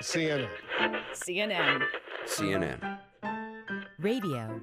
CNN. 0.00 0.48
CNN. 1.12 1.82
CNN. 2.24 2.98
Radio. 3.98 4.60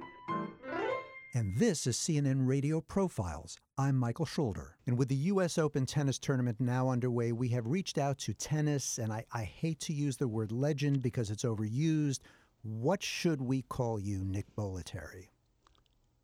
And 1.34 1.54
this 1.58 1.86
is 1.86 1.98
CNN 1.98 2.46
Radio 2.46 2.80
Profiles. 2.80 3.58
I'm 3.76 3.96
Michael 3.96 4.24
Schulder. 4.24 4.76
And 4.86 4.96
with 4.96 5.08
the 5.08 5.16
U.S. 5.34 5.58
Open 5.58 5.84
tennis 5.84 6.18
tournament 6.18 6.58
now 6.58 6.88
underway, 6.88 7.32
we 7.32 7.48
have 7.48 7.66
reached 7.66 7.98
out 7.98 8.16
to 8.20 8.32
tennis, 8.32 8.96
and 8.96 9.12
I, 9.12 9.26
I 9.30 9.42
hate 9.44 9.78
to 9.80 9.92
use 9.92 10.16
the 10.16 10.26
word 10.26 10.52
legend 10.52 11.02
because 11.02 11.30
it's 11.30 11.44
overused. 11.44 12.20
What 12.62 13.02
should 13.02 13.42
we 13.42 13.60
call 13.60 14.00
you, 14.00 14.24
Nick 14.24 14.46
Bollettieri? 14.56 15.28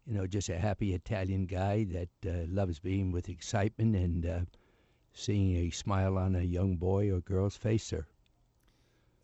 You 0.07 0.15
know, 0.15 0.27
just 0.27 0.49
a 0.49 0.59
happy 0.59 0.95
Italian 0.95 1.45
guy 1.45 1.85
that 1.85 2.09
uh, 2.27 2.47
loves 2.49 2.79
being 2.79 3.13
with 3.13 3.29
excitement 3.29 3.95
and 3.95 4.25
uh, 4.25 4.41
seeing 5.13 5.55
a 5.57 5.71
smile 5.71 6.17
on 6.17 6.35
a 6.35 6.43
young 6.43 6.77
boy 6.77 7.13
or 7.13 7.21
girl's 7.21 7.59
face, 7.59 7.85
sir. 7.85 8.07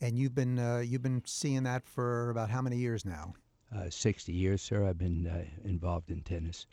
And 0.01 0.19
you've 0.19 0.35
been 0.35 0.59
uh, 0.59 0.79
you've 0.79 1.03
been 1.03 1.23
seeing 1.25 1.65
that 1.65 1.87
for 1.87 2.31
about 2.31 2.51
how 2.51 2.63
many 2.63 2.77
years 2.77 3.05
now? 3.05 3.35
Uh, 3.75 3.91
60 3.91 4.33
years, 4.33 4.63
sir. 4.63 4.87
I've 4.87 4.99
been 4.99 5.27
uh, 5.27 5.45
involved 5.69 6.11
in 6.11 6.23
tennis. 6.23 6.67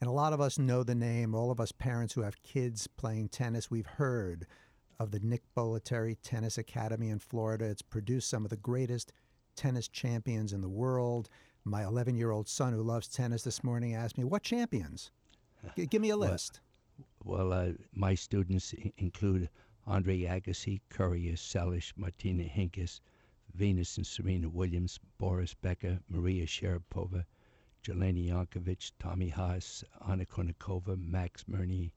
And 0.00 0.08
a 0.08 0.12
lot 0.12 0.32
of 0.32 0.40
us 0.40 0.58
know 0.58 0.82
the 0.82 0.94
name. 0.94 1.34
All 1.34 1.50
of 1.50 1.60
us 1.60 1.72
parents 1.72 2.14
who 2.14 2.22
have 2.22 2.42
kids 2.42 2.86
playing 2.86 3.28
tennis, 3.28 3.70
we've 3.70 3.86
heard 3.86 4.46
of 4.98 5.10
the 5.10 5.20
Nick 5.20 5.42
Bollettieri 5.56 6.16
Tennis 6.22 6.58
Academy 6.58 7.10
in 7.10 7.18
Florida. 7.18 7.64
It's 7.64 7.82
produced 7.82 8.28
some 8.28 8.44
of 8.44 8.50
the 8.50 8.56
greatest 8.56 9.12
tennis 9.54 9.88
champions 9.88 10.52
in 10.52 10.60
the 10.60 10.68
world. 10.68 11.28
My 11.64 11.84
11 11.84 12.16
year 12.16 12.30
old 12.30 12.48
son, 12.48 12.72
who 12.72 12.82
loves 12.82 13.08
tennis, 13.08 13.42
this 13.42 13.62
morning 13.62 13.94
asked 13.94 14.18
me, 14.18 14.24
What 14.24 14.42
champions? 14.42 15.10
G- 15.76 15.86
give 15.86 16.02
me 16.02 16.10
a 16.10 16.16
list. 16.28 16.60
Well, 17.24 17.52
uh, 17.52 17.70
my 17.92 18.14
students 18.14 18.74
include 18.96 19.48
Andre 19.90 20.20
Agassi, 20.24 20.82
Courier, 20.90 21.32
Seles, 21.32 21.94
Martina 21.96 22.42
Hingis, 22.44 23.00
Venus 23.54 23.96
and 23.96 24.06
Serena 24.06 24.46
Williams, 24.46 25.00
Boris 25.16 25.54
Becker, 25.54 25.98
Maria 26.10 26.44
Sharapova, 26.44 27.24
Jelena 27.82 28.28
Jankovic, 28.28 28.92
Tommy 28.98 29.30
Haas, 29.30 29.82
Anna 30.06 30.26
Kournikova, 30.26 30.98
Max 30.98 31.44
Mirnyi, 31.44 31.90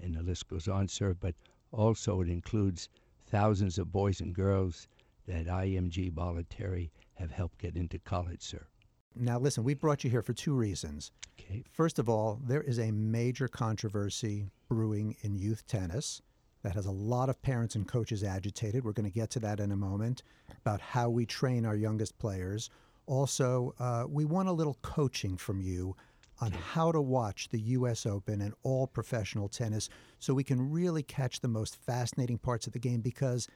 and 0.00 0.14
the 0.14 0.22
list 0.22 0.48
goes 0.48 0.66
on, 0.66 0.88
sir. 0.88 1.12
But 1.12 1.34
also 1.72 2.22
it 2.22 2.30
includes 2.30 2.88
thousands 3.26 3.76
of 3.76 3.92
boys 3.92 4.22
and 4.22 4.34
girls 4.34 4.88
that 5.26 5.44
IMG 5.44 6.10
Bollettieri 6.10 6.90
have 7.16 7.30
helped 7.30 7.58
get 7.58 7.76
into 7.76 7.98
college, 7.98 8.40
sir. 8.40 8.66
Now, 9.14 9.38
listen, 9.38 9.62
we 9.62 9.74
brought 9.74 10.04
you 10.04 10.10
here 10.10 10.22
for 10.22 10.32
two 10.32 10.54
reasons. 10.54 11.12
Okay. 11.38 11.64
First 11.70 11.98
of 11.98 12.08
all, 12.08 12.40
there 12.42 12.62
is 12.62 12.78
a 12.78 12.92
major 12.92 13.46
controversy 13.46 14.46
brewing 14.68 15.16
in 15.20 15.36
youth 15.36 15.66
tennis 15.66 16.22
that 16.66 16.74
has 16.74 16.86
a 16.86 16.90
lot 16.90 17.28
of 17.28 17.40
parents 17.42 17.76
and 17.76 17.86
coaches 17.86 18.24
agitated. 18.24 18.84
We're 18.84 18.90
going 18.90 19.08
to 19.08 19.14
get 19.14 19.30
to 19.30 19.38
that 19.38 19.60
in 19.60 19.70
a 19.70 19.76
moment 19.76 20.24
about 20.62 20.80
how 20.80 21.08
we 21.08 21.24
train 21.24 21.64
our 21.64 21.76
youngest 21.76 22.18
players. 22.18 22.70
Also, 23.06 23.72
uh, 23.78 24.02
we 24.08 24.24
want 24.24 24.48
a 24.48 24.52
little 24.52 24.76
coaching 24.82 25.36
from 25.36 25.60
you 25.60 25.94
on 26.40 26.50
how 26.50 26.90
to 26.90 27.00
watch 27.00 27.50
the 27.50 27.60
U.S. 27.60 28.04
Open 28.04 28.40
and 28.40 28.52
all 28.64 28.88
professional 28.88 29.46
tennis 29.46 29.88
so 30.18 30.34
we 30.34 30.42
can 30.42 30.72
really 30.72 31.04
catch 31.04 31.38
the 31.38 31.46
most 31.46 31.76
fascinating 31.76 32.36
parts 32.36 32.66
of 32.66 32.72
the 32.72 32.80
game 32.80 33.00
because 33.00 33.46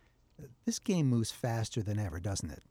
this 0.64 0.78
game 0.78 1.06
moves 1.06 1.32
faster 1.32 1.82
than 1.82 1.98
ever, 1.98 2.20
doesn't 2.20 2.52
it? 2.52 2.62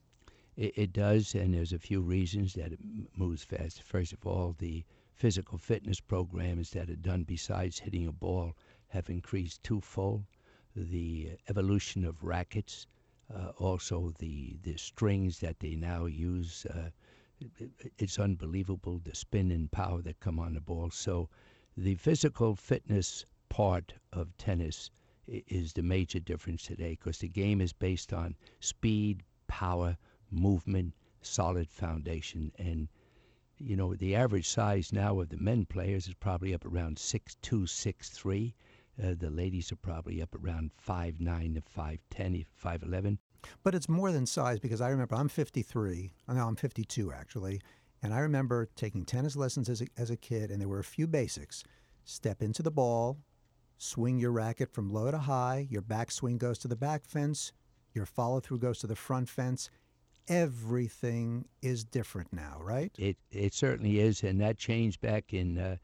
It, 0.55 0.73
it 0.77 0.93
does, 0.93 1.35
and 1.35 1.53
there's 1.53 1.73
a 1.73 1.79
few 1.79 1.99
reasons 1.99 2.53
that 2.53 2.71
it 2.71 2.79
moves 3.17 3.43
fast. 3.43 3.83
First 3.83 4.13
of 4.13 4.25
all, 4.25 4.55
the 4.57 4.85
physical 5.15 5.57
fitness 5.57 5.99
programs 5.99 6.69
that 6.69 6.89
are 6.89 6.95
done 6.95 7.23
besides 7.23 7.79
hitting 7.79 8.07
a 8.07 8.13
ball 8.13 8.55
have 8.89 9.09
increased 9.09 9.63
twofold. 9.63 10.25
The 10.75 11.37
evolution 11.47 12.05
of 12.05 12.23
rackets, 12.23 12.87
uh, 13.33 13.49
also 13.57 14.11
the, 14.19 14.57
the 14.63 14.77
strings 14.77 15.39
that 15.39 15.59
they 15.59 15.75
now 15.75 16.05
use. 16.05 16.65
Uh, 16.65 16.91
it- 17.39 17.51
it- 17.79 17.93
it's 17.97 18.19
unbelievable 18.19 18.99
the 18.99 19.15
spin 19.15 19.51
and 19.51 19.71
power 19.71 20.01
that 20.01 20.19
come 20.19 20.39
on 20.39 20.53
the 20.53 20.61
ball. 20.61 20.89
So, 20.91 21.29
the 21.75 21.95
physical 21.95 22.55
fitness 22.55 23.25
part 23.49 23.93
of 24.11 24.35
tennis 24.37 24.91
is 25.27 25.73
the 25.73 25.83
major 25.83 26.19
difference 26.19 26.63
today 26.63 26.91
because 26.91 27.19
the 27.19 27.27
game 27.27 27.61
is 27.61 27.73
based 27.73 28.11
on 28.13 28.35
speed, 28.59 29.23
power, 29.47 29.97
movement, 30.31 30.93
solid 31.21 31.69
foundation, 31.69 32.51
and 32.57 32.87
you 33.57 33.75
know 33.75 33.93
the 33.95 34.15
average 34.15 34.47
size 34.47 34.91
now 34.93 35.19
of 35.19 35.29
the 35.29 35.37
men 35.37 35.65
players 35.65 36.07
is 36.07 36.13
probably 36.15 36.53
up 36.53 36.65
around 36.65 36.97
six 36.97 37.35
two, 37.41 37.67
six 37.67 38.09
three. 38.09 38.55
Uh, 39.01 39.15
the 39.17 39.29
ladies 39.29 39.71
are 39.71 39.77
probably 39.77 40.21
up 40.21 40.35
around 40.35 40.71
five 40.77 41.19
nine 41.19 41.53
to 41.55 41.61
five 41.61 41.99
ten, 42.09 42.45
five 42.55 42.83
eleven. 42.83 43.19
But 43.63 43.73
it's 43.75 43.87
more 43.87 44.11
than 44.11 44.25
size 44.25 44.59
because 44.59 44.81
I 44.81 44.89
remember 44.89 45.15
I'm 45.15 45.29
53. 45.29 46.11
oh, 46.27 46.33
No, 46.33 46.45
I'm 46.47 46.55
52 46.57 47.13
actually. 47.13 47.61
And 48.01 48.13
I 48.13 48.19
remember 48.19 48.67
taking 48.75 49.05
tennis 49.05 49.35
lessons 49.35 49.69
as 49.69 49.81
a, 49.81 49.87
as 49.97 50.09
a 50.09 50.17
kid, 50.17 50.51
and 50.51 50.59
there 50.61 50.67
were 50.67 50.79
a 50.79 50.83
few 50.83 51.07
basics. 51.07 51.63
Step 52.03 52.41
into 52.41 52.63
the 52.63 52.71
ball, 52.71 53.17
swing 53.77 54.17
your 54.19 54.31
racket 54.31 54.71
from 54.71 54.89
low 54.89 55.11
to 55.11 55.17
high, 55.17 55.67
your 55.69 55.81
back 55.81 56.11
swing 56.11 56.37
goes 56.37 56.57
to 56.59 56.67
the 56.67 56.75
back 56.75 57.05
fence, 57.05 57.51
your 57.93 58.05
follow 58.05 58.39
through 58.39 58.59
goes 58.59 58.79
to 58.79 58.87
the 58.87 58.95
front 58.95 59.27
fence. 59.27 59.69
Everything 60.27 61.45
is 61.61 61.83
different 61.83 62.31
now, 62.31 62.57
right? 62.61 62.91
It 62.97 63.17
it 63.31 63.53
certainly 63.53 63.99
is, 63.99 64.23
and 64.23 64.39
that 64.41 64.57
changed 64.57 65.01
back 65.01 65.33
in 65.33 65.57
uh, 65.57 65.77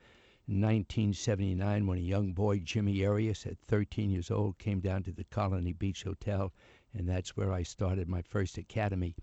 1979 0.47 1.87
when 1.87 1.97
a 1.97 2.01
young 2.01 2.31
boy, 2.31 2.59
Jimmy 2.59 3.03
Arias, 3.03 3.47
at 3.47 3.57
13 3.57 4.11
years 4.11 4.29
old, 4.29 4.59
came 4.59 4.79
down 4.79 5.01
to 5.03 5.11
the 5.11 5.23
Colony 5.23 5.73
Beach 5.73 6.03
Hotel, 6.03 6.53
and 6.93 7.09
that's 7.09 7.35
where 7.35 7.51
I 7.51 7.63
started 7.63 8.07
my 8.07 8.21
first 8.21 8.57
academy. 8.57 9.15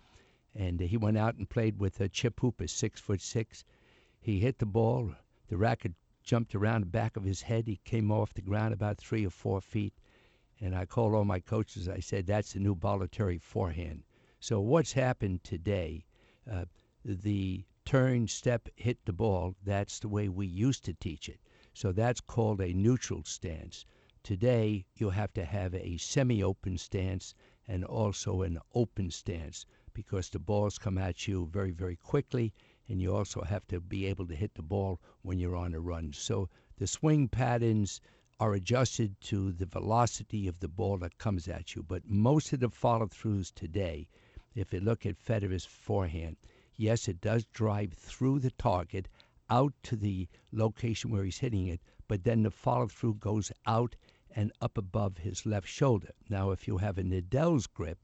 And 0.54 0.82
uh, 0.82 0.86
he 0.86 0.96
went 0.96 1.16
out 1.16 1.36
and 1.36 1.48
played 1.48 1.78
with 1.78 2.00
uh, 2.00 2.08
Chip 2.08 2.40
Hooper, 2.40 2.66
six 2.66 3.00
foot 3.00 3.20
six. 3.20 3.64
He 4.20 4.40
hit 4.40 4.58
the 4.58 4.66
ball, 4.66 5.14
the 5.48 5.56
racket 5.56 5.92
jumped 6.24 6.54
around 6.54 6.80
the 6.80 6.86
back 6.86 7.16
of 7.16 7.24
his 7.24 7.42
head. 7.42 7.68
He 7.68 7.76
came 7.84 8.10
off 8.10 8.34
the 8.34 8.42
ground 8.42 8.74
about 8.74 8.98
three 8.98 9.24
or 9.24 9.30
four 9.30 9.60
feet, 9.60 9.94
and 10.60 10.74
I 10.74 10.86
called 10.86 11.14
all 11.14 11.24
my 11.24 11.40
coaches. 11.40 11.88
I 11.88 12.00
said, 12.00 12.26
"That's 12.26 12.52
the 12.52 12.60
new 12.60 12.74
Bollettieri 12.74 13.40
forehand." 13.40 14.02
So 14.40 14.60
what's 14.60 14.92
happened 14.92 15.44
today? 15.44 16.04
Uh, 16.50 16.64
the 17.04 17.64
turn, 17.84 18.28
step, 18.28 18.68
hit 18.76 19.04
the 19.04 19.12
ball. 19.12 19.56
That's 19.62 19.98
the 19.98 20.08
way 20.08 20.28
we 20.28 20.46
used 20.46 20.84
to 20.84 20.94
teach 20.94 21.28
it. 21.28 21.40
So 21.74 21.92
that's 21.92 22.20
called 22.20 22.60
a 22.60 22.72
neutral 22.72 23.24
stance. 23.24 23.84
Today, 24.22 24.84
you 24.96 25.10
have 25.10 25.32
to 25.32 25.44
have 25.44 25.74
a 25.74 25.96
semi 25.96 26.42
open 26.42 26.78
stance 26.78 27.34
and 27.66 27.84
also 27.84 28.42
an 28.42 28.58
open 28.74 29.10
stance 29.10 29.66
because 29.94 30.30
the 30.30 30.38
balls 30.38 30.78
come 30.78 30.96
at 30.96 31.26
you 31.26 31.46
very, 31.46 31.70
very 31.70 31.96
quickly, 31.96 32.52
and 32.88 33.00
you 33.00 33.14
also 33.14 33.42
have 33.42 33.66
to 33.66 33.80
be 33.80 34.06
able 34.06 34.26
to 34.26 34.34
hit 34.34 34.54
the 34.54 34.62
ball 34.62 35.00
when 35.22 35.38
you're 35.38 35.56
on 35.56 35.74
a 35.74 35.80
run. 35.80 36.12
So 36.12 36.48
the 36.76 36.86
swing 36.86 37.28
patterns 37.28 38.00
are 38.38 38.54
adjusted 38.54 39.20
to 39.22 39.52
the 39.52 39.66
velocity 39.66 40.48
of 40.48 40.60
the 40.60 40.68
ball 40.68 40.98
that 40.98 41.18
comes 41.18 41.48
at 41.48 41.74
you. 41.74 41.82
But 41.82 42.08
most 42.08 42.52
of 42.52 42.60
the 42.60 42.70
follow 42.70 43.06
throughs 43.06 43.52
today, 43.54 44.08
if 44.54 44.72
you 44.72 44.80
look 44.80 45.06
at 45.06 45.16
Federer's 45.16 45.64
forehand, 45.64 46.36
yes, 46.82 47.06
it 47.06 47.20
does 47.20 47.44
drive 47.44 47.92
through 47.92 48.40
the 48.40 48.50
target 48.50 49.08
out 49.48 49.72
to 49.84 49.94
the 49.94 50.28
location 50.50 51.10
where 51.10 51.22
he's 51.22 51.38
hitting 51.38 51.68
it, 51.68 51.80
but 52.08 52.24
then 52.24 52.42
the 52.42 52.50
follow 52.50 52.88
through 52.88 53.14
goes 53.14 53.52
out 53.66 53.94
and 54.34 54.50
up 54.60 54.76
above 54.76 55.18
his 55.18 55.46
left 55.46 55.68
shoulder. 55.68 56.10
Now, 56.28 56.50
if 56.50 56.66
you 56.66 56.78
have 56.78 56.98
a 56.98 57.04
Nadal's 57.04 57.68
grip, 57.68 57.98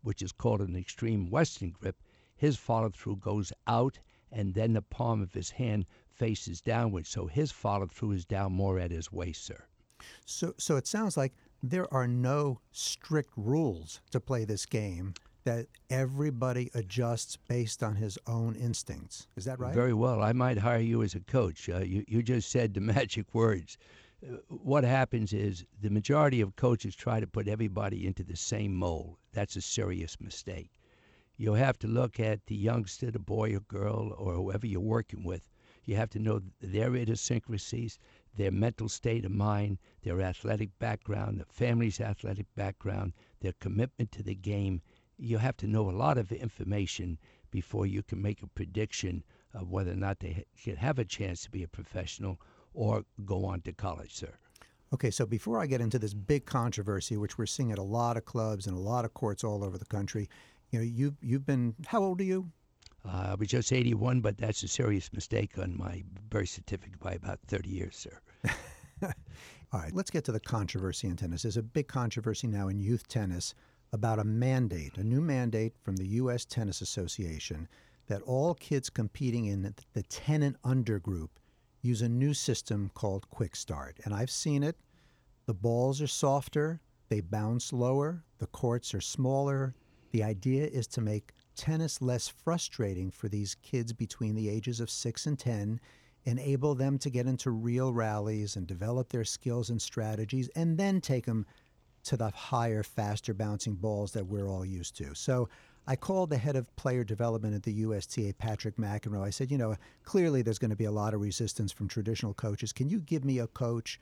which 0.00 0.22
is 0.22 0.32
called 0.32 0.62
an 0.62 0.76
extreme 0.76 1.28
Western 1.28 1.70
grip, 1.70 2.00
his 2.34 2.56
follow 2.56 2.88
through 2.88 3.16
goes 3.16 3.52
out 3.66 3.98
and 4.30 4.54
then 4.54 4.72
the 4.72 4.82
palm 4.82 5.20
of 5.20 5.34
his 5.34 5.50
hand 5.50 5.84
faces 6.08 6.62
downward. 6.62 7.06
So 7.06 7.26
his 7.26 7.52
follow 7.52 7.86
through 7.86 8.12
is 8.12 8.24
down 8.24 8.52
more 8.52 8.78
at 8.78 8.90
his 8.90 9.12
waist, 9.12 9.44
sir. 9.44 9.64
So, 10.24 10.54
so 10.58 10.76
it 10.76 10.86
sounds 10.86 11.16
like 11.16 11.34
there 11.62 11.92
are 11.92 12.08
no 12.08 12.60
strict 12.70 13.30
rules 13.36 14.00
to 14.10 14.20
play 14.20 14.44
this 14.44 14.64
game. 14.64 15.14
That 15.44 15.66
everybody 15.90 16.70
adjusts 16.74 17.36
based 17.36 17.82
on 17.82 17.96
his 17.96 18.16
own 18.26 18.54
instincts. 18.54 19.26
Is 19.36 19.44
that 19.44 19.58
right? 19.58 19.74
Very 19.74 19.92
well. 19.92 20.22
I 20.22 20.32
might 20.32 20.58
hire 20.58 20.78
you 20.78 21.02
as 21.02 21.14
a 21.14 21.20
coach. 21.20 21.68
Uh, 21.68 21.78
you, 21.78 22.04
you 22.06 22.22
just 22.22 22.50
said 22.50 22.74
the 22.74 22.80
magic 22.94 23.34
words. 23.34 23.76
Uh, 24.24 24.36
what 24.48 24.84
happens 24.84 25.32
is 25.32 25.64
the 25.80 25.90
majority 25.90 26.40
of 26.40 26.54
coaches 26.54 26.94
try 26.94 27.18
to 27.18 27.26
put 27.26 27.48
everybody 27.48 28.06
into 28.06 28.22
the 28.22 28.36
same 28.36 28.72
mold. 28.74 29.16
That's 29.32 29.56
a 29.56 29.60
serious 29.60 30.20
mistake. 30.20 30.70
You 31.36 31.54
have 31.54 31.78
to 31.80 31.88
look 31.88 32.20
at 32.20 32.46
the 32.46 32.54
youngster, 32.54 33.10
the 33.10 33.18
boy 33.18 33.56
or 33.56 33.60
girl, 33.60 34.14
or 34.16 34.34
whoever 34.34 34.66
you're 34.66 34.80
working 34.80 35.24
with. 35.24 35.48
You 35.84 35.96
have 35.96 36.10
to 36.10 36.20
know 36.20 36.40
their 36.60 36.94
idiosyncrasies, 36.94 37.98
their 38.36 38.52
mental 38.52 38.88
state 38.88 39.24
of 39.24 39.32
mind, 39.32 39.78
their 40.02 40.20
athletic 40.20 40.78
background, 40.78 41.40
the 41.40 41.44
family's 41.46 42.00
athletic 42.00 42.46
background, 42.54 43.14
their 43.40 43.54
commitment 43.54 44.12
to 44.12 44.22
the 44.22 44.36
game. 44.36 44.82
You 45.22 45.38
have 45.38 45.56
to 45.58 45.68
know 45.68 45.88
a 45.88 45.92
lot 45.92 46.18
of 46.18 46.32
information 46.32 47.16
before 47.52 47.86
you 47.86 48.02
can 48.02 48.20
make 48.20 48.42
a 48.42 48.48
prediction 48.48 49.22
of 49.54 49.70
whether 49.70 49.92
or 49.92 49.96
not 49.96 50.18
they 50.18 50.44
should 50.56 50.78
have 50.78 50.98
a 50.98 51.04
chance 51.04 51.42
to 51.42 51.50
be 51.50 51.62
a 51.62 51.68
professional 51.68 52.40
or 52.74 53.04
go 53.24 53.44
on 53.44 53.60
to 53.60 53.72
college, 53.72 54.14
sir. 54.14 54.34
Okay, 54.92 55.10
so 55.10 55.24
before 55.24 55.60
I 55.60 55.66
get 55.66 55.80
into 55.80 55.98
this 55.98 56.12
big 56.12 56.44
controversy, 56.44 57.16
which 57.16 57.38
we're 57.38 57.46
seeing 57.46 57.70
at 57.70 57.78
a 57.78 57.82
lot 57.82 58.16
of 58.16 58.24
clubs 58.24 58.66
and 58.66 58.76
a 58.76 58.80
lot 58.80 59.04
of 59.04 59.14
courts 59.14 59.44
all 59.44 59.62
over 59.62 59.78
the 59.78 59.84
country, 59.84 60.28
you 60.70 60.78
know, 60.78 60.84
you've 60.84 61.16
you've 61.22 61.46
been 61.46 61.74
how 61.86 62.02
old 62.02 62.20
are 62.20 62.24
you? 62.24 62.50
Uh, 63.04 63.28
I 63.30 63.34
was 63.34 63.48
just 63.48 63.72
81, 63.72 64.20
but 64.20 64.38
that's 64.38 64.62
a 64.62 64.68
serious 64.68 65.12
mistake 65.12 65.58
on 65.58 65.76
my 65.76 66.02
birth 66.30 66.48
certificate 66.48 67.00
by 67.00 67.12
about 67.12 67.40
30 67.46 67.68
years, 67.68 67.96
sir. 67.96 68.18
All 69.72 69.80
right, 69.80 69.94
let's 69.94 70.10
get 70.10 70.24
to 70.24 70.32
the 70.32 70.40
controversy 70.40 71.08
in 71.08 71.16
tennis. 71.16 71.42
There's 71.42 71.56
a 71.56 71.62
big 71.62 71.88
controversy 71.88 72.46
now 72.46 72.68
in 72.68 72.78
youth 72.78 73.08
tennis 73.08 73.54
about 73.92 74.18
a 74.18 74.24
mandate, 74.24 74.96
a 74.96 75.04
new 75.04 75.20
mandate 75.20 75.74
from 75.82 75.96
the 75.96 76.06
U.S. 76.08 76.44
Tennis 76.44 76.80
Association 76.80 77.68
that 78.06 78.22
all 78.22 78.54
kids 78.54 78.90
competing 78.90 79.46
in 79.46 79.74
the 79.92 80.02
10 80.02 80.42
and 80.42 80.56
under 80.64 80.98
group 80.98 81.38
use 81.82 82.02
a 82.02 82.08
new 82.08 82.32
system 82.32 82.90
called 82.94 83.28
Quick 83.28 83.54
Start. 83.56 83.98
And 84.04 84.14
I've 84.14 84.30
seen 84.30 84.62
it. 84.62 84.76
The 85.46 85.54
balls 85.54 86.00
are 86.00 86.06
softer, 86.06 86.80
they 87.08 87.20
bounce 87.20 87.72
lower, 87.72 88.24
the 88.38 88.46
courts 88.46 88.94
are 88.94 89.00
smaller. 89.00 89.74
The 90.12 90.22
idea 90.22 90.66
is 90.66 90.86
to 90.88 91.00
make 91.00 91.32
tennis 91.56 92.00
less 92.00 92.28
frustrating 92.28 93.10
for 93.10 93.28
these 93.28 93.56
kids 93.56 93.92
between 93.92 94.34
the 94.34 94.48
ages 94.48 94.80
of 94.80 94.90
6 94.90 95.26
and 95.26 95.38
10 95.38 95.80
enable 96.24 96.74
them 96.74 96.98
to 96.98 97.10
get 97.10 97.26
into 97.26 97.50
real 97.50 97.92
rallies 97.92 98.56
and 98.56 98.66
develop 98.66 99.08
their 99.08 99.24
skills 99.24 99.70
and 99.70 99.82
strategies 99.82 100.48
and 100.54 100.78
then 100.78 101.00
take 101.00 101.26
them 101.26 101.44
to 102.04 102.16
the 102.16 102.30
higher, 102.30 102.82
faster 102.82 103.34
bouncing 103.34 103.74
balls 103.74 104.12
that 104.12 104.26
we're 104.26 104.48
all 104.48 104.64
used 104.64 104.96
to. 104.96 105.14
So 105.14 105.48
I 105.86 105.96
called 105.96 106.30
the 106.30 106.38
head 106.38 106.56
of 106.56 106.74
player 106.76 107.02
development 107.02 107.54
at 107.54 107.64
the 107.64 107.82
USTA, 107.82 108.34
Patrick 108.38 108.76
McEnroe. 108.76 109.24
I 109.24 109.30
said, 109.30 109.50
you 109.50 109.58
know, 109.58 109.76
clearly 110.04 110.42
there's 110.42 110.58
going 110.58 110.70
to 110.70 110.76
be 110.76 110.84
a 110.84 110.92
lot 110.92 111.14
of 111.14 111.20
resistance 111.20 111.72
from 111.72 111.88
traditional 111.88 112.34
coaches. 112.34 112.72
Can 112.72 112.88
you 112.88 113.00
give 113.00 113.24
me 113.24 113.38
a 113.40 113.48
coach 113.48 114.00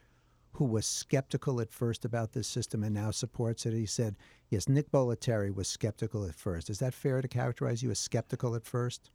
who 0.53 0.65
was 0.65 0.85
skeptical 0.85 1.61
at 1.61 1.73
first 1.73 2.05
about 2.05 2.33
this 2.33 2.49
system 2.49 2.83
and 2.85 2.95
now 2.95 3.11
supports 3.11 3.65
it? 3.65 3.73
He 3.73 3.87
said, 3.87 4.17
yes, 4.51 4.69
Nick 4.69 4.91
Bollettieri 4.91 5.55
was 5.55 5.69
skeptical 5.69 6.27
at 6.27 6.35
first. 6.35 6.69
Is 6.69 6.81
that 6.81 6.93
fair 6.93 7.23
to 7.23 7.29
characterize 7.29 7.83
you 7.83 7.91
as 7.91 7.99
skeptical 7.99 8.55
at 8.55 8.67
first? 8.67 9.11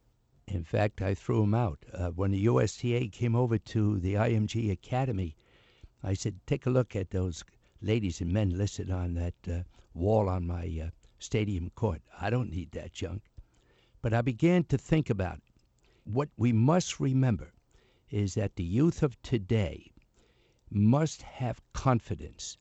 In 0.48 0.64
fact, 0.64 1.02
I 1.02 1.14
threw 1.14 1.42
him 1.42 1.54
out. 1.54 1.84
Uh, 1.92 2.08
when 2.10 2.30
the 2.30 2.48
USTA 2.48 3.08
came 3.08 3.36
over 3.36 3.58
to 3.58 3.98
the 3.98 4.14
IMG 4.14 4.70
Academy, 4.72 5.36
I 6.02 6.14
said, 6.14 6.38
take 6.46 6.66
a 6.66 6.70
look 6.70 6.94
at 6.94 7.10
those 7.10 7.44
ladies 7.80 8.20
and 8.20 8.32
men 8.32 8.56
listed 8.56 8.90
on 8.90 9.14
that 9.14 9.34
uh, 9.48 9.62
wall 9.94 10.28
on 10.28 10.46
my 10.46 10.64
uh, 10.82 10.90
stadium 11.18 11.70
court. 11.70 12.02
I 12.20 12.30
don't 12.30 12.50
need 12.50 12.70
that 12.72 12.92
junk. 12.92 13.22
But 14.02 14.12
I 14.12 14.22
began 14.22 14.64
to 14.64 14.78
think 14.78 15.10
about 15.10 15.38
it. 15.38 15.54
What 16.04 16.28
we 16.36 16.52
must 16.52 17.00
remember 17.00 17.52
is 18.10 18.34
that 18.34 18.56
the 18.56 18.64
youth 18.64 19.02
of 19.02 19.20
today 19.22 19.92
must 20.70 21.22
have 21.22 21.60
confidence 21.72 22.58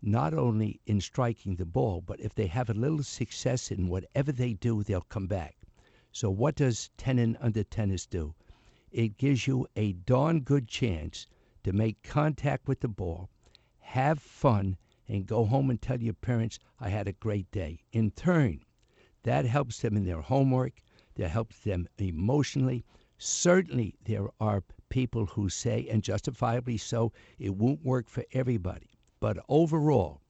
not 0.00 0.34
only 0.34 0.80
in 0.86 1.00
striking 1.00 1.56
the 1.56 1.64
ball, 1.64 2.02
but 2.02 2.20
if 2.20 2.34
they 2.34 2.46
have 2.46 2.68
a 2.68 2.74
little 2.74 3.02
success 3.02 3.70
in 3.70 3.88
whatever 3.88 4.32
they 4.32 4.52
do, 4.52 4.82
they'll 4.82 5.00
come 5.00 5.26
back. 5.26 5.56
So, 6.12 6.30
what 6.30 6.56
does 6.56 6.90
10 6.98 7.18
and 7.18 7.36
under 7.40 7.64
tennis 7.64 8.04
do? 8.06 8.34
It 8.92 9.16
gives 9.16 9.46
you 9.46 9.66
a 9.74 9.94
darn 9.94 10.40
good 10.40 10.68
chance 10.68 11.26
to 11.64 11.72
make 11.72 12.02
contact 12.02 12.68
with 12.68 12.80
the 12.80 12.88
ball, 12.88 13.30
have 13.84 14.18
fun, 14.18 14.76
and 15.06 15.26
go 15.26 15.44
home 15.44 15.68
and 15.70 15.80
tell 15.80 16.00
your 16.00 16.14
parents, 16.14 16.58
I 16.80 16.88
had 16.88 17.06
a 17.06 17.12
great 17.12 17.50
day. 17.50 17.80
In 17.92 18.10
turn, 18.10 18.62
that 19.22 19.44
helps 19.44 19.80
them 19.80 19.96
in 19.96 20.04
their 20.04 20.22
homework, 20.22 20.80
that 21.14 21.28
helps 21.28 21.60
them 21.60 21.86
emotionally. 21.98 22.84
Certainly, 23.18 23.94
there 24.04 24.28
are 24.40 24.64
people 24.88 25.26
who 25.26 25.48
say, 25.48 25.86
and 25.88 26.02
justifiably 26.02 26.76
so, 26.76 27.12
it 27.38 27.54
won't 27.54 27.84
work 27.84 28.08
for 28.08 28.24
everybody. 28.32 28.88
But 29.20 29.38
overall, 29.48 30.22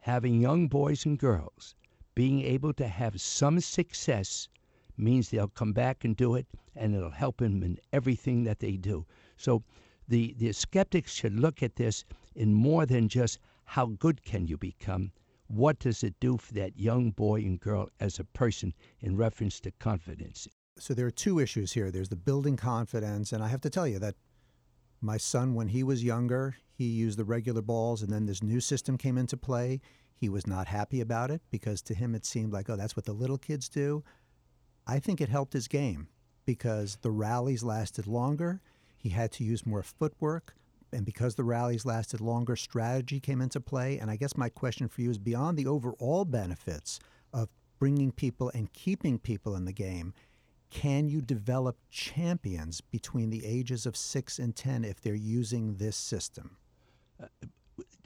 having 0.00 0.40
young 0.40 0.68
boys 0.68 1.06
and 1.06 1.18
girls 1.18 1.74
being 2.14 2.42
able 2.42 2.72
to 2.74 2.88
have 2.88 3.20
some 3.20 3.60
success 3.60 4.48
means 4.96 5.30
they'll 5.30 5.48
come 5.48 5.72
back 5.72 6.04
and 6.04 6.16
do 6.16 6.34
it, 6.34 6.46
and 6.74 6.94
it'll 6.94 7.10
help 7.10 7.38
them 7.38 7.62
in 7.62 7.78
everything 7.92 8.44
that 8.44 8.58
they 8.58 8.76
do. 8.76 9.06
So 9.36 9.62
the, 10.08 10.34
the 10.38 10.52
skeptics 10.52 11.12
should 11.12 11.38
look 11.38 11.62
at 11.62 11.76
this 11.76 12.04
in 12.36 12.52
more 12.52 12.86
than 12.86 13.08
just 13.08 13.38
how 13.64 13.86
good 13.86 14.22
can 14.22 14.46
you 14.46 14.56
become. 14.56 15.10
What 15.48 15.78
does 15.78 16.02
it 16.02 16.14
do 16.20 16.36
for 16.36 16.54
that 16.54 16.78
young 16.78 17.10
boy 17.10 17.40
and 17.40 17.58
girl 17.58 17.88
as 17.98 18.18
a 18.18 18.24
person 18.24 18.74
in 19.00 19.16
reference 19.16 19.60
to 19.60 19.70
confidence? 19.72 20.46
So 20.78 20.92
there 20.92 21.06
are 21.06 21.10
two 21.10 21.38
issues 21.38 21.72
here. 21.72 21.90
There's 21.90 22.10
the 22.10 22.16
building 22.16 22.56
confidence, 22.56 23.32
and 23.32 23.42
I 23.42 23.48
have 23.48 23.62
to 23.62 23.70
tell 23.70 23.88
you 23.88 23.98
that 24.00 24.16
my 25.00 25.16
son, 25.16 25.54
when 25.54 25.68
he 25.68 25.82
was 25.82 26.04
younger, 26.04 26.56
he 26.72 26.84
used 26.84 27.18
the 27.18 27.24
regular 27.24 27.62
balls, 27.62 28.02
and 28.02 28.12
then 28.12 28.26
this 28.26 28.42
new 28.42 28.60
system 28.60 28.98
came 28.98 29.16
into 29.16 29.36
play. 29.36 29.80
He 30.14 30.28
was 30.28 30.46
not 30.46 30.66
happy 30.66 31.00
about 31.00 31.30
it 31.30 31.42
because 31.50 31.82
to 31.82 31.94
him 31.94 32.14
it 32.14 32.26
seemed 32.26 32.52
like, 32.52 32.68
oh, 32.68 32.76
that's 32.76 32.96
what 32.96 33.04
the 33.04 33.12
little 33.12 33.38
kids 33.38 33.68
do. 33.68 34.02
I 34.86 34.98
think 34.98 35.20
it 35.20 35.28
helped 35.28 35.52
his 35.52 35.68
game 35.68 36.08
because 36.44 36.98
the 37.02 37.10
rallies 37.10 37.62
lasted 37.62 38.06
longer. 38.06 38.60
He 38.96 39.10
had 39.10 39.32
to 39.32 39.44
use 39.44 39.66
more 39.66 39.82
footwork. 39.82 40.54
And 40.96 41.04
because 41.04 41.34
the 41.34 41.44
rallies 41.44 41.84
lasted 41.84 42.22
longer, 42.22 42.56
strategy 42.56 43.20
came 43.20 43.42
into 43.42 43.60
play. 43.60 43.98
And 43.98 44.10
I 44.10 44.16
guess 44.16 44.36
my 44.36 44.48
question 44.48 44.88
for 44.88 45.02
you 45.02 45.10
is 45.10 45.18
beyond 45.18 45.58
the 45.58 45.66
overall 45.66 46.24
benefits 46.24 46.98
of 47.34 47.50
bringing 47.78 48.10
people 48.10 48.50
and 48.54 48.72
keeping 48.72 49.18
people 49.18 49.54
in 49.54 49.66
the 49.66 49.72
game, 49.72 50.14
can 50.70 51.06
you 51.06 51.20
develop 51.20 51.76
champions 51.90 52.80
between 52.80 53.28
the 53.28 53.44
ages 53.44 53.84
of 53.84 53.94
6 53.94 54.38
and 54.38 54.56
10 54.56 54.84
if 54.84 55.00
they're 55.00 55.14
using 55.14 55.74
this 55.76 55.96
system? 55.96 56.56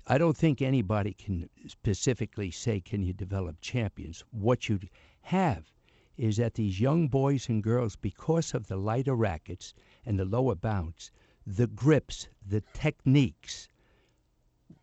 I 0.06 0.18
don't 0.18 0.36
think 0.36 0.60
anybody 0.60 1.12
can 1.12 1.48
specifically 1.68 2.50
say, 2.50 2.80
can 2.80 3.02
you 3.02 3.12
develop 3.12 3.60
champions? 3.60 4.24
What 4.32 4.68
you 4.68 4.80
have 5.22 5.70
is 6.16 6.38
that 6.38 6.54
these 6.54 6.80
young 6.80 7.06
boys 7.06 7.48
and 7.48 7.62
girls, 7.62 7.94
because 7.94 8.52
of 8.52 8.66
the 8.66 8.76
lighter 8.76 9.14
rackets 9.14 9.74
and 10.04 10.18
the 10.18 10.24
lower 10.24 10.56
bounce, 10.56 11.12
the 11.56 11.66
grips, 11.66 12.28
the 12.46 12.60
techniques 12.72 13.68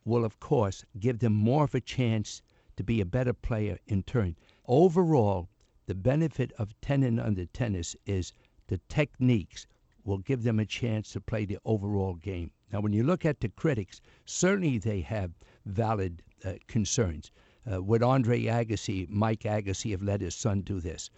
will, 0.04 0.26
of 0.26 0.38
course, 0.42 0.84
give 1.00 1.20
them 1.20 1.32
more 1.32 1.64
of 1.64 1.74
a 1.74 1.80
chance 1.80 2.42
to 2.76 2.84
be 2.84 3.00
a 3.00 3.06
better 3.06 3.32
player 3.32 3.80
in 3.88 4.04
turn. 4.04 4.36
Overall, 4.68 5.48
the 5.86 5.96
benefit 5.96 6.52
of 6.54 6.80
10 6.82 7.04
and 7.04 7.22
under 7.22 7.46
tennis 7.46 7.96
is 8.06 8.34
the 8.68 8.82
techniques 8.90 9.66
will 10.04 10.18
give 10.18 10.44
them 10.44 10.60
a 10.60 10.66
chance 10.66 11.12
to 11.12 11.22
play 11.22 11.46
the 11.46 11.58
overall 11.64 12.16
game. 12.16 12.52
Now, 12.74 12.82
when 12.82 12.92
you 12.92 13.04
look 13.04 13.24
at 13.24 13.40
the 13.40 13.50
critics, 13.50 14.02
certainly 14.26 14.78
they 14.78 15.00
have 15.02 15.32
valid 15.66 16.22
uh, 16.44 16.56
concerns. 16.68 17.32
Uh, 17.70 17.82
would 17.82 18.04
Andre 18.04 18.44
Agassi, 18.44 19.08
Mike 19.10 19.44
Agassi, 19.44 19.92
have 19.92 20.04
let 20.04 20.20
his 20.20 20.36
son 20.36 20.62
do 20.62 20.82
this? 20.82 21.10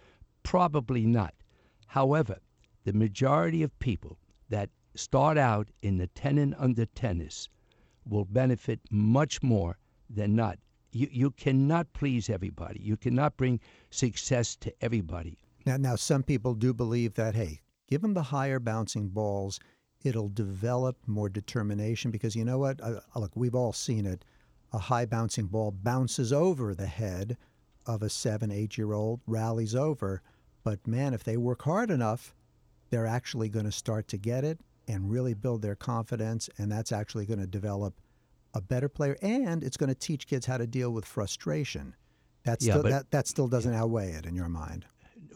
Probably 0.44 1.06
not. 1.06 1.34
However, 1.88 2.38
the 2.84 2.92
majority 2.92 3.64
of 3.64 3.76
people 3.80 4.16
that 4.48 4.70
start 4.94 5.38
out 5.38 5.68
in 5.82 5.98
the 5.98 6.06
10 6.08 6.38
and 6.38 6.54
under 6.58 6.86
tennis 6.86 7.48
will 8.04 8.24
benefit 8.24 8.80
much 8.90 9.42
more 9.42 9.78
than 10.08 10.34
not. 10.34 10.58
You, 10.92 11.08
you 11.10 11.30
cannot 11.30 11.92
please 11.92 12.28
everybody. 12.28 12.80
You 12.82 12.96
cannot 12.96 13.36
bring 13.36 13.60
success 13.90 14.56
to 14.56 14.72
everybody. 14.80 15.38
Now, 15.66 15.76
now, 15.76 15.96
some 15.96 16.22
people 16.22 16.54
do 16.54 16.72
believe 16.72 17.14
that, 17.14 17.34
hey, 17.34 17.60
give 17.88 18.00
them 18.02 18.14
the 18.14 18.22
higher 18.22 18.58
bouncing 18.58 19.08
balls, 19.08 19.60
it'll 20.02 20.30
develop 20.30 20.96
more 21.06 21.28
determination 21.28 22.10
because 22.10 22.34
you 22.34 22.44
know 22.44 22.58
what? 22.58 22.80
Uh, 22.80 23.00
look, 23.14 23.36
we've 23.36 23.54
all 23.54 23.72
seen 23.72 24.06
it 24.06 24.24
a 24.72 24.78
high 24.78 25.04
bouncing 25.04 25.46
ball 25.46 25.70
bounces 25.70 26.32
over 26.32 26.74
the 26.74 26.86
head 26.86 27.36
of 27.86 28.02
a 28.02 28.08
seven, 28.08 28.50
eight 28.50 28.78
year 28.78 28.92
old, 28.92 29.20
rallies 29.26 29.74
over. 29.74 30.22
But 30.62 30.86
man, 30.86 31.12
if 31.12 31.24
they 31.24 31.36
work 31.36 31.62
hard 31.62 31.90
enough, 31.90 32.34
they're 32.90 33.06
actually 33.06 33.48
going 33.48 33.64
to 33.64 33.72
start 33.72 34.08
to 34.08 34.16
get 34.16 34.44
it 34.44 34.60
and 34.90 35.10
really 35.10 35.34
build 35.34 35.62
their 35.62 35.76
confidence. 35.76 36.48
And 36.58 36.70
that's 36.70 36.92
actually 36.92 37.26
going 37.26 37.40
to 37.40 37.46
develop 37.46 38.00
a 38.54 38.60
better 38.60 38.88
player. 38.88 39.16
And 39.22 39.62
it's 39.62 39.76
going 39.76 39.88
to 39.88 39.94
teach 39.94 40.26
kids 40.26 40.46
how 40.46 40.58
to 40.58 40.66
deal 40.66 40.90
with 40.90 41.04
frustration. 41.04 41.94
That's 42.44 42.64
Yeah, 42.64 42.74
still, 42.74 42.82
but- 42.82 42.90
that, 42.90 43.10
that 43.10 43.26
still 43.28 43.48
doesn't 43.48 43.74
outweigh 43.74 44.12
it 44.12 44.26
in 44.26 44.34
your 44.34 44.48
mind. 44.48 44.86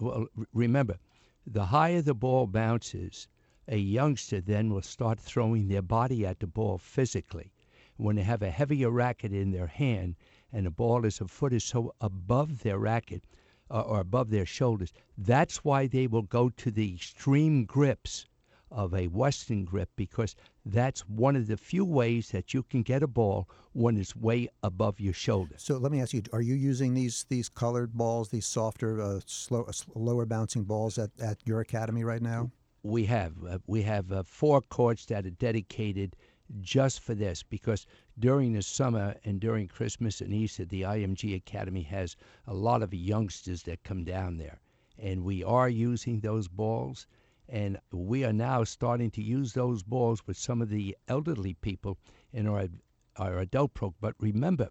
Well, 0.00 0.26
remember, 0.52 0.98
the 1.46 1.66
higher 1.66 2.02
the 2.02 2.14
ball 2.14 2.46
bounces, 2.46 3.28
a 3.68 3.76
youngster 3.76 4.40
then 4.40 4.72
will 4.72 4.82
start 4.82 5.20
throwing 5.20 5.68
their 5.68 5.82
body 5.82 6.26
at 6.26 6.40
the 6.40 6.46
ball 6.46 6.78
physically. 6.78 7.52
When 7.96 8.16
they 8.16 8.22
have 8.22 8.42
a 8.42 8.50
heavier 8.50 8.90
racket 8.90 9.32
in 9.32 9.52
their 9.52 9.68
hand 9.68 10.16
and 10.52 10.66
the 10.66 10.70
ball 10.70 11.04
is 11.04 11.20
a 11.20 11.28
foot 11.28 11.52
or 11.52 11.60
so 11.60 11.94
above 12.00 12.62
their 12.62 12.78
racket 12.78 13.24
uh, 13.70 13.82
or 13.82 14.00
above 14.00 14.30
their 14.30 14.46
shoulders, 14.46 14.92
that's 15.16 15.64
why 15.64 15.86
they 15.86 16.06
will 16.08 16.22
go 16.22 16.48
to 16.48 16.70
the 16.70 16.92
extreme 16.94 17.64
grips 17.64 18.26
of 18.74 18.92
a 18.92 19.06
Western 19.06 19.64
grip 19.64 19.88
because 19.96 20.36
that's 20.66 21.00
one 21.08 21.36
of 21.36 21.46
the 21.46 21.56
few 21.56 21.84
ways 21.84 22.28
that 22.30 22.52
you 22.52 22.62
can 22.62 22.82
get 22.82 23.02
a 23.02 23.06
ball 23.06 23.48
when 23.72 23.96
it's 23.96 24.14
way 24.14 24.48
above 24.62 25.00
your 25.00 25.14
shoulders. 25.14 25.62
So 25.62 25.78
let 25.78 25.92
me 25.92 26.00
ask 26.02 26.12
you: 26.12 26.22
Are 26.32 26.42
you 26.42 26.54
using 26.54 26.92
these 26.94 27.24
these 27.30 27.48
colored 27.48 27.94
balls, 27.94 28.28
these 28.28 28.46
softer, 28.46 29.00
uh, 29.00 29.20
slow, 29.24 29.62
uh, 29.62 29.72
lower 29.94 30.26
bouncing 30.26 30.64
balls 30.64 30.98
at, 30.98 31.10
at 31.20 31.38
your 31.46 31.60
academy 31.60 32.04
right 32.04 32.22
now? 32.22 32.50
we 32.84 33.06
have 33.06 33.32
uh, 33.48 33.58
we 33.66 33.80
have 33.80 34.12
uh, 34.12 34.22
four 34.22 34.60
courts 34.60 35.06
that 35.06 35.24
are 35.24 35.30
dedicated 35.30 36.14
just 36.60 37.00
for 37.00 37.14
this 37.14 37.42
because 37.42 37.86
during 38.18 38.52
the 38.52 38.60
summer 38.60 39.14
and 39.24 39.40
during 39.40 39.66
Christmas 39.66 40.20
and 40.20 40.34
Easter, 40.34 40.66
the 40.66 40.82
IMG 40.82 41.34
Academy 41.34 41.82
has 41.82 42.14
a 42.46 42.52
lot 42.52 42.82
of 42.82 42.92
youngsters 42.92 43.62
that 43.62 43.82
come 43.82 44.04
down 44.04 44.36
there. 44.36 44.60
And 44.98 45.24
we 45.24 45.42
are 45.42 45.70
using 45.70 46.20
those 46.20 46.46
balls, 46.46 47.06
and 47.48 47.78
we 47.92 48.24
are 48.24 48.32
now 48.32 48.64
starting 48.64 49.10
to 49.10 49.22
use 49.22 49.52
those 49.52 49.82
balls 49.82 50.26
with 50.26 50.36
some 50.36 50.62
of 50.62 50.70
the 50.70 50.96
elderly 51.08 51.54
people 51.54 51.98
in 52.32 52.46
our, 52.46 52.68
our 53.16 53.38
adult 53.38 53.74
program. 53.74 53.98
But 54.00 54.14
remember, 54.18 54.70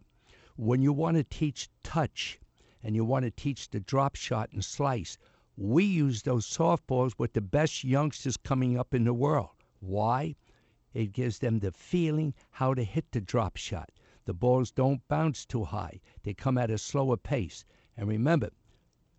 when 0.56 0.82
you 0.82 0.92
want 0.92 1.18
to 1.18 1.24
teach 1.24 1.70
touch 1.84 2.40
and 2.82 2.96
you 2.96 3.06
want 3.06 3.26
to 3.26 3.32
teach 3.32 3.70
the 3.70 3.80
drop 3.80 4.16
shot 4.16 4.52
and 4.52 4.66
slice, 4.66 5.18
we 5.56 5.84
use 5.84 6.24
those 6.24 6.48
softballs 6.48 7.14
with 7.18 7.34
the 7.34 7.42
best 7.42 7.84
youngsters 7.84 8.38
coming 8.38 8.78
up 8.78 8.94
in 8.94 9.04
the 9.04 9.14
world. 9.14 9.52
Why? 9.80 10.36
It 10.94 11.12
gives 11.12 11.40
them 11.40 11.60
the 11.60 11.72
feeling 11.72 12.34
how 12.52 12.74
to 12.74 12.84
hit 12.84 13.12
the 13.12 13.22
drop 13.22 13.58
shot. 13.58 13.92
The 14.26 14.34
balls 14.34 14.72
don't 14.72 15.08
bounce 15.08 15.46
too 15.46 15.66
high, 15.66 16.02
they 16.24 16.34
come 16.34 16.58
at 16.58 16.72
a 16.72 16.78
slower 16.78 17.18
pace. 17.18 17.66
And 17.96 18.08
remember, 18.08 18.50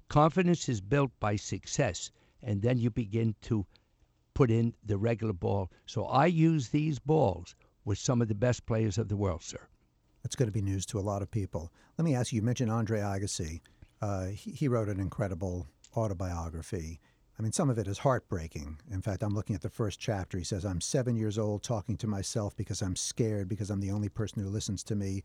confidence 0.09 0.69
is 0.69 0.81
built 0.81 1.13
by 1.21 1.37
success, 1.37 2.11
and 2.45 2.63
then 2.63 2.79
you 2.79 2.91
begin 2.91 3.35
to 3.43 3.67
put 4.35 4.51
in 4.51 4.75
the 4.85 4.97
regular 4.97 5.33
ball. 5.33 5.71
So 5.87 6.07
I 6.07 6.27
use 6.27 6.69
these 6.69 6.99
balls 6.99 7.55
with 7.85 7.99
some 7.99 8.21
of 8.23 8.29
the 8.29 8.35
best 8.35 8.67
players 8.67 8.99
of 8.99 9.09
the 9.09 9.17
world, 9.17 9.43
sir. 9.43 9.61
That's 10.23 10.37
going 10.37 10.49
to 10.49 10.53
be 10.53 10.63
news 10.63 10.87
to 10.87 10.99
a 10.99 11.01
lot 11.01 11.23
of 11.23 11.31
people. 11.31 11.73
Let 11.99 12.05
me 12.05 12.15
ask 12.15 12.33
you, 12.33 12.37
you 12.37 12.43
mentioned 12.43 12.71
Andre 12.71 13.01
Agassi. 13.01 13.61
Uh, 14.01 14.27
he, 14.27 14.51
he 14.53 14.69
wrote 14.69 14.89
an 14.89 15.01
incredible 15.01 15.67
autobiography. 15.97 17.01
I 17.39 17.43
mean, 17.43 17.53
some 17.53 17.69
of 17.69 17.79
it 17.79 17.89
is 17.89 17.99
heartbreaking. 17.99 18.79
In 18.91 19.03
fact, 19.03 19.23
I'm 19.23 19.35
looking 19.35 19.57
at 19.57 19.63
the 19.63 19.69
first 19.69 19.99
chapter. 20.01 20.39
He 20.39 20.45
says, 20.45 20.65
I'm 20.65 20.81
seven 20.81 21.17
years 21.17 21.39
old 21.39 21.63
talking 21.63 21.97
to 21.99 22.07
myself 22.07 22.57
because 22.57 22.81
I'm 22.81 22.97
scared, 22.97 23.49
because 23.49 23.71
I'm 23.71 23.81
the 23.81 23.91
only 23.91 24.09
person 24.09 24.43
who 24.43 24.49
listens 24.49 24.83
to 24.85 24.95
me. 24.95 25.23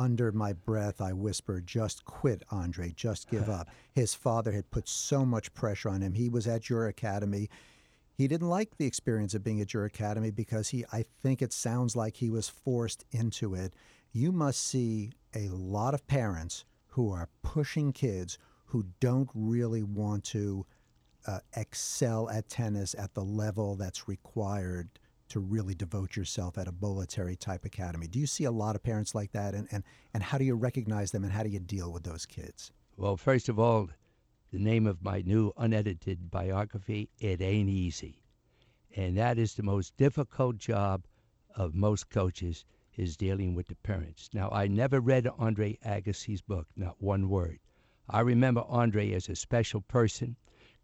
Under 0.00 0.32
my 0.32 0.54
breath, 0.54 1.02
I 1.02 1.12
whispered, 1.12 1.66
just 1.66 2.06
quit, 2.06 2.42
Andre, 2.50 2.90
just 2.96 3.28
give 3.28 3.50
up. 3.50 3.68
His 3.92 4.14
father 4.14 4.50
had 4.50 4.70
put 4.70 4.88
so 4.88 5.26
much 5.26 5.52
pressure 5.52 5.90
on 5.90 6.00
him. 6.00 6.14
He 6.14 6.30
was 6.30 6.46
at 6.46 6.70
your 6.70 6.86
academy. 6.86 7.50
He 8.14 8.26
didn't 8.26 8.48
like 8.48 8.78
the 8.78 8.86
experience 8.86 9.34
of 9.34 9.44
being 9.44 9.60
at 9.60 9.74
your 9.74 9.84
academy 9.84 10.30
because 10.30 10.70
he, 10.70 10.86
I 10.90 11.04
think 11.22 11.42
it 11.42 11.52
sounds 11.52 11.96
like 11.96 12.16
he 12.16 12.30
was 12.30 12.48
forced 12.48 13.04
into 13.10 13.54
it. 13.54 13.74
You 14.10 14.32
must 14.32 14.66
see 14.66 15.12
a 15.34 15.48
lot 15.48 15.92
of 15.92 16.06
parents 16.06 16.64
who 16.88 17.12
are 17.12 17.28
pushing 17.42 17.92
kids 17.92 18.38
who 18.64 18.86
don't 19.00 19.28
really 19.34 19.82
want 19.82 20.24
to 20.24 20.64
uh, 21.26 21.40
excel 21.54 22.30
at 22.30 22.48
tennis 22.48 22.94
at 22.98 23.12
the 23.12 23.22
level 23.22 23.76
that's 23.76 24.08
required 24.08 24.88
to 25.30 25.40
really 25.40 25.74
devote 25.74 26.16
yourself 26.16 26.58
at 26.58 26.68
a 26.68 26.72
Bollettieri 26.72 27.38
type 27.38 27.64
academy. 27.64 28.06
Do 28.06 28.18
you 28.18 28.26
see 28.26 28.44
a 28.44 28.50
lot 28.50 28.76
of 28.76 28.82
parents 28.82 29.14
like 29.14 29.32
that, 29.32 29.54
and, 29.54 29.66
and, 29.70 29.82
and 30.14 30.22
how 30.22 30.38
do 30.38 30.44
you 30.44 30.54
recognize 30.54 31.10
them, 31.10 31.24
and 31.24 31.32
how 31.32 31.42
do 31.42 31.48
you 31.48 31.60
deal 31.60 31.92
with 31.92 32.04
those 32.04 32.26
kids? 32.26 32.72
Well, 32.96 33.16
first 33.16 33.48
of 33.48 33.58
all, 33.58 33.88
the 34.52 34.58
name 34.58 34.86
of 34.86 35.02
my 35.02 35.22
new 35.22 35.52
unedited 35.56 36.30
biography, 36.30 37.08
It 37.18 37.40
Ain't 37.40 37.68
Easy. 37.68 38.20
And 38.96 39.16
that 39.16 39.38
is 39.38 39.54
the 39.54 39.62
most 39.62 39.96
difficult 39.96 40.58
job 40.58 41.06
of 41.54 41.74
most 41.74 42.10
coaches 42.10 42.64
is 42.96 43.16
dealing 43.16 43.54
with 43.54 43.68
the 43.68 43.76
parents. 43.76 44.28
Now, 44.32 44.50
I 44.50 44.66
never 44.66 45.00
read 45.00 45.28
Andre 45.38 45.78
Agassi's 45.86 46.42
book, 46.42 46.66
not 46.76 47.00
one 47.00 47.28
word. 47.28 47.60
I 48.08 48.20
remember 48.20 48.64
Andre 48.68 49.12
as 49.12 49.28
a 49.28 49.36
special 49.36 49.80
person. 49.82 50.36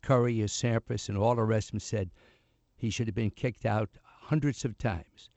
Courier, 0.03 0.47
Sampras, 0.47 1.09
and 1.09 1.19
all 1.19 1.35
the 1.35 1.43
rest 1.43 1.69
of 1.69 1.73
them 1.73 1.81
said 1.81 2.11
he 2.77 2.91
should 2.91 3.09
have 3.09 3.15
been 3.17 3.31
kicked 3.31 3.67
out 3.67 3.91
hundreds 4.27 4.65
of 4.65 4.77
times. 4.77 5.31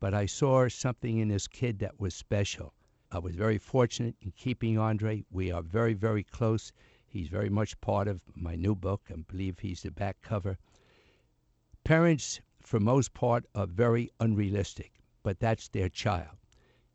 But 0.00 0.14
I 0.14 0.26
saw 0.26 0.68
something 0.68 1.18
in 1.18 1.28
this 1.28 1.46
kid 1.46 1.78
that 1.78 2.00
was 2.00 2.12
special. 2.12 2.74
I 3.12 3.20
was 3.20 3.36
very 3.36 3.56
fortunate 3.56 4.16
in 4.20 4.32
keeping 4.32 4.76
Andre. 4.76 5.24
We 5.30 5.52
are 5.52 5.62
very, 5.62 5.94
very 5.94 6.24
close. 6.24 6.72
He's 7.06 7.28
very 7.28 7.50
much 7.50 7.80
part 7.80 8.08
of 8.08 8.20
my 8.34 8.56
new 8.56 8.74
book. 8.74 9.02
I 9.12 9.14
believe 9.30 9.60
he's 9.60 9.82
the 9.82 9.92
back 9.92 10.22
cover. 10.22 10.58
Parents, 11.84 12.40
for 12.60 12.80
most 12.80 13.14
part, 13.14 13.44
are 13.54 13.66
very 13.66 14.10
unrealistic, 14.18 14.90
but 15.22 15.38
that's 15.38 15.68
their 15.68 15.88
child. 15.88 16.36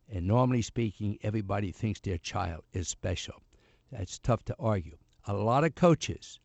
And 0.09 0.27
normally 0.27 0.61
speaking, 0.61 1.17
everybody 1.21 1.71
thinks 1.71 2.01
their 2.01 2.17
child 2.17 2.63
is 2.73 2.89
special. 2.89 3.41
That's 3.89 4.19
tough 4.19 4.43
to 4.45 4.55
argue. 4.59 4.97
A 5.25 5.33
lot 5.33 5.63
of 5.63 5.75
coaches 5.75 6.41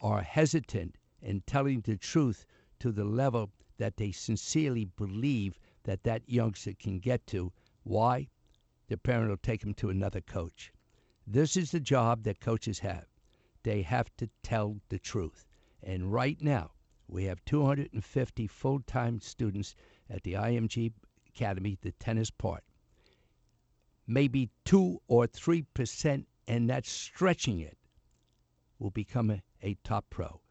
are 0.00 0.22
hesitant 0.22 0.96
in 1.22 1.42
telling 1.42 1.82
the 1.82 1.96
truth 1.96 2.44
to 2.80 2.90
the 2.90 3.04
level 3.04 3.50
that 3.80 3.96
they 3.96 4.12
sincerely 4.12 4.84
believe 4.84 5.58
that 5.84 6.02
that 6.02 6.28
youngster 6.28 6.74
can 6.74 6.98
get 6.98 7.26
to. 7.26 7.50
Why? 7.82 8.28
The 8.88 8.98
parent 8.98 9.30
will 9.30 9.38
take 9.38 9.64
him 9.64 9.72
to 9.74 9.88
another 9.88 10.20
coach. 10.20 10.70
This 11.26 11.56
is 11.56 11.70
the 11.70 11.80
job 11.80 12.24
that 12.24 12.40
coaches 12.40 12.80
have. 12.80 13.06
They 13.62 13.80
have 13.80 14.14
to 14.18 14.28
tell 14.42 14.82
the 14.90 14.98
truth. 14.98 15.46
And 15.82 16.12
right 16.12 16.38
now, 16.42 16.72
we 17.08 17.24
have 17.24 17.42
250 17.46 18.46
full 18.48 18.80
time 18.80 19.18
students 19.18 19.74
at 20.10 20.24
the 20.24 20.34
IMG 20.34 20.92
Academy, 21.28 21.78
the 21.80 21.92
tennis 21.92 22.30
part. 22.30 22.62
Maybe 24.06 24.50
2 24.66 25.00
or 25.08 25.26
3%, 25.26 26.26
and 26.46 26.68
that's 26.68 26.90
stretching 26.90 27.60
it, 27.60 27.78
will 28.78 28.90
become 28.90 29.30
a, 29.30 29.42
a 29.62 29.74
top 29.84 30.10
pro. 30.10 30.42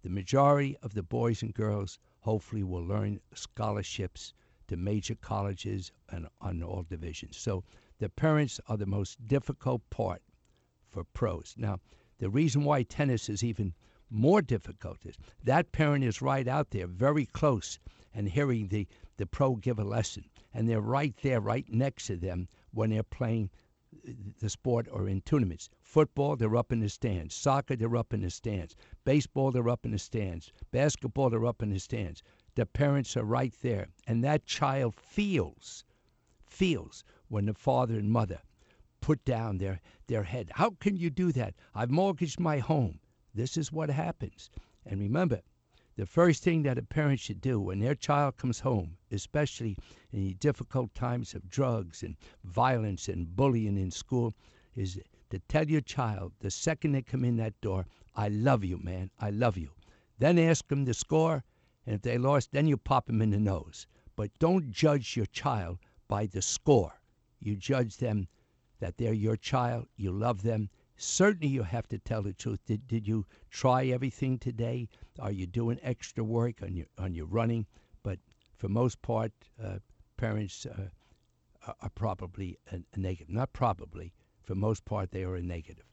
The 0.00 0.08
majority 0.08 0.78
of 0.82 0.94
the 0.94 1.02
boys 1.02 1.42
and 1.42 1.52
girls 1.52 1.98
hopefully 2.20 2.62
will 2.62 2.84
learn 2.84 3.20
scholarships 3.34 4.34
to 4.68 4.76
major 4.76 5.14
colleges 5.14 5.92
and 6.10 6.26
on 6.40 6.62
all 6.62 6.82
divisions. 6.82 7.36
So 7.36 7.64
the 7.98 8.08
parents 8.08 8.60
are 8.68 8.76
the 8.76 8.86
most 8.86 9.26
difficult 9.26 9.88
part 9.90 10.22
for 10.88 11.04
pros. 11.04 11.54
Now, 11.56 11.80
the 12.18 12.30
reason 12.30 12.64
why 12.64 12.82
tennis 12.82 13.28
is 13.28 13.42
even 13.42 13.74
more 14.10 14.42
difficult 14.42 15.04
is 15.04 15.16
that 15.44 15.72
parent 15.72 16.04
is 16.04 16.22
right 16.22 16.48
out 16.48 16.70
there, 16.70 16.86
very 16.86 17.26
close, 17.26 17.78
and 18.14 18.28
hearing 18.28 18.68
the, 18.68 18.86
the 19.16 19.26
pro 19.26 19.56
give 19.56 19.78
a 19.78 19.84
lesson. 19.84 20.24
And 20.54 20.68
they're 20.68 20.80
right 20.80 21.14
there, 21.22 21.40
right 21.40 21.66
next 21.68 22.06
to 22.06 22.16
them 22.16 22.48
when 22.72 22.90
they're 22.90 23.02
playing 23.02 23.50
the 24.40 24.48
sport 24.48 24.86
or 24.90 25.08
in 25.08 25.20
tournaments. 25.22 25.70
Football, 25.80 26.36
they're 26.36 26.56
up 26.56 26.72
in 26.72 26.80
the 26.80 26.88
stands. 26.88 27.34
Soccer, 27.34 27.76
they're 27.76 27.96
up 27.96 28.12
in 28.12 28.20
the 28.20 28.30
stands. 28.30 28.76
Baseball, 29.04 29.50
they're 29.50 29.68
up 29.68 29.84
in 29.84 29.92
the 29.92 29.98
stands. 29.98 30.52
Basketball, 30.70 31.30
they're 31.30 31.46
up 31.46 31.62
in 31.62 31.70
the 31.70 31.78
stands. 31.78 32.22
The 32.54 32.66
parents 32.66 33.16
are 33.16 33.24
right 33.24 33.54
there. 33.62 33.88
And 34.06 34.22
that 34.24 34.46
child 34.46 34.94
feels, 34.94 35.84
feels 36.46 37.04
when 37.28 37.46
the 37.46 37.54
father 37.54 37.94
and 37.94 38.10
mother 38.10 38.40
put 39.00 39.24
down 39.24 39.58
their, 39.58 39.80
their 40.06 40.24
head. 40.24 40.50
How 40.54 40.70
can 40.80 40.96
you 40.96 41.10
do 41.10 41.32
that? 41.32 41.54
I've 41.74 41.90
mortgaged 41.90 42.40
my 42.40 42.58
home. 42.58 43.00
This 43.34 43.56
is 43.56 43.72
what 43.72 43.90
happens. 43.90 44.50
And 44.84 45.00
remember, 45.00 45.40
the 45.98 46.06
first 46.06 46.44
thing 46.44 46.62
that 46.62 46.78
a 46.78 46.82
parent 46.82 47.18
should 47.18 47.40
do 47.40 47.58
when 47.58 47.80
their 47.80 47.96
child 47.96 48.36
comes 48.36 48.60
home, 48.60 48.96
especially 49.10 49.76
in 50.12 50.28
the 50.28 50.34
difficult 50.34 50.94
times 50.94 51.34
of 51.34 51.50
drugs 51.50 52.04
and 52.04 52.14
violence 52.44 53.08
and 53.08 53.34
bullying 53.34 53.76
in 53.76 53.90
school, 53.90 54.32
is 54.76 55.00
to 55.30 55.40
tell 55.48 55.68
your 55.68 55.80
child 55.80 56.32
the 56.38 56.52
second 56.52 56.92
they 56.92 57.02
come 57.02 57.24
in 57.24 57.36
that 57.38 57.60
door, 57.60 57.84
I 58.14 58.28
love 58.28 58.64
you, 58.64 58.78
man, 58.78 59.10
I 59.18 59.30
love 59.30 59.56
you. 59.56 59.72
Then 60.20 60.38
ask 60.38 60.68
them 60.68 60.84
the 60.84 60.94
score, 60.94 61.42
and 61.84 61.96
if 61.96 62.02
they 62.02 62.16
lost, 62.16 62.52
then 62.52 62.68
you 62.68 62.76
pop 62.76 63.06
them 63.06 63.20
in 63.20 63.30
the 63.30 63.40
nose. 63.40 63.88
But 64.14 64.30
don't 64.38 64.70
judge 64.70 65.16
your 65.16 65.26
child 65.26 65.78
by 66.06 66.26
the 66.26 66.42
score. 66.42 67.00
You 67.40 67.56
judge 67.56 67.96
them 67.96 68.28
that 68.78 68.98
they're 68.98 69.12
your 69.12 69.36
child, 69.36 69.88
you 69.96 70.12
love 70.12 70.42
them, 70.42 70.70
Certainly, 71.00 71.46
you 71.46 71.62
have 71.62 71.86
to 71.90 71.98
tell 71.98 72.22
the 72.22 72.32
truth. 72.32 72.58
Did, 72.66 72.88
did 72.88 73.06
you 73.06 73.24
try 73.50 73.86
everything 73.86 74.36
today? 74.36 74.88
Are 75.18 75.32
you 75.32 75.46
doing 75.46 75.78
extra 75.82 76.24
work 76.24 76.62
on 76.62 76.74
your 76.76 76.86
on 76.98 77.14
your 77.14 77.26
running? 77.26 77.66
But 78.02 78.18
for 78.56 78.68
most 78.68 79.00
part, 79.02 79.32
uh, 79.62 79.78
parents 80.16 80.66
uh, 80.66 81.72
are 81.80 81.90
probably 81.90 82.58
a, 82.72 82.80
a 82.94 83.00
negative. 83.00 83.34
Not 83.34 83.52
probably. 83.52 84.12
For 84.42 84.54
most 84.54 84.84
part, 84.84 85.10
they 85.10 85.24
are 85.24 85.36
a 85.36 85.42
negative. 85.42 85.84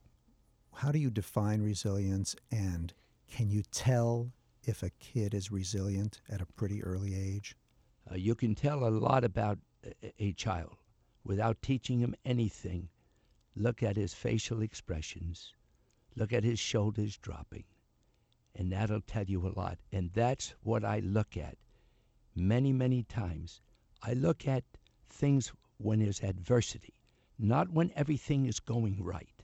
How 0.74 0.91
do 0.91 1.00
you 1.00 1.10
define 1.10 1.62
resilience, 1.62 2.36
and 2.51 2.94
can 3.29 3.50
you 3.50 3.63
tell 3.72 4.32
if 4.63 4.84
a 4.84 4.89
kid 4.91 5.34
is 5.34 5.51
resilient 5.51 6.22
at 6.29 6.41
a 6.41 6.46
pretty 6.46 6.84
early 6.84 7.15
age? 7.15 7.55
Uh, 8.10 8.15
you 8.15 8.36
can 8.36 8.55
tell 8.55 8.86
a 8.86 8.89
lot 8.89 9.24
about 9.24 9.60
a, 9.84 10.13
a 10.20 10.34
child 10.34 10.77
without 11.24 11.62
teaching 11.62 12.00
him 12.00 12.15
anything 12.24 12.89
Look 13.58 13.82
at 13.82 13.96
his 13.96 14.13
facial 14.13 14.62
expressions. 14.62 15.53
Look 16.15 16.34
at 16.34 16.44
his 16.44 16.60
shoulders 16.60 17.17
dropping. 17.17 17.63
And 18.55 18.71
that'll 18.71 19.01
tell 19.01 19.25
you 19.25 19.45
a 19.45 19.53
lot. 19.59 19.77
And 19.91 20.12
that's 20.13 20.55
what 20.63 20.85
I 20.85 21.00
look 21.00 21.35
at 21.38 21.57
many, 22.35 22.71
many 22.71 23.03
times. 23.03 23.62
I 24.01 24.13
look 24.13 24.47
at 24.47 24.63
things 25.09 25.51
when 25.77 26.00
there's 26.00 26.21
adversity, 26.21 26.93
not 27.38 27.69
when 27.71 27.91
everything 27.95 28.45
is 28.45 28.59
going 28.59 29.03
right, 29.03 29.43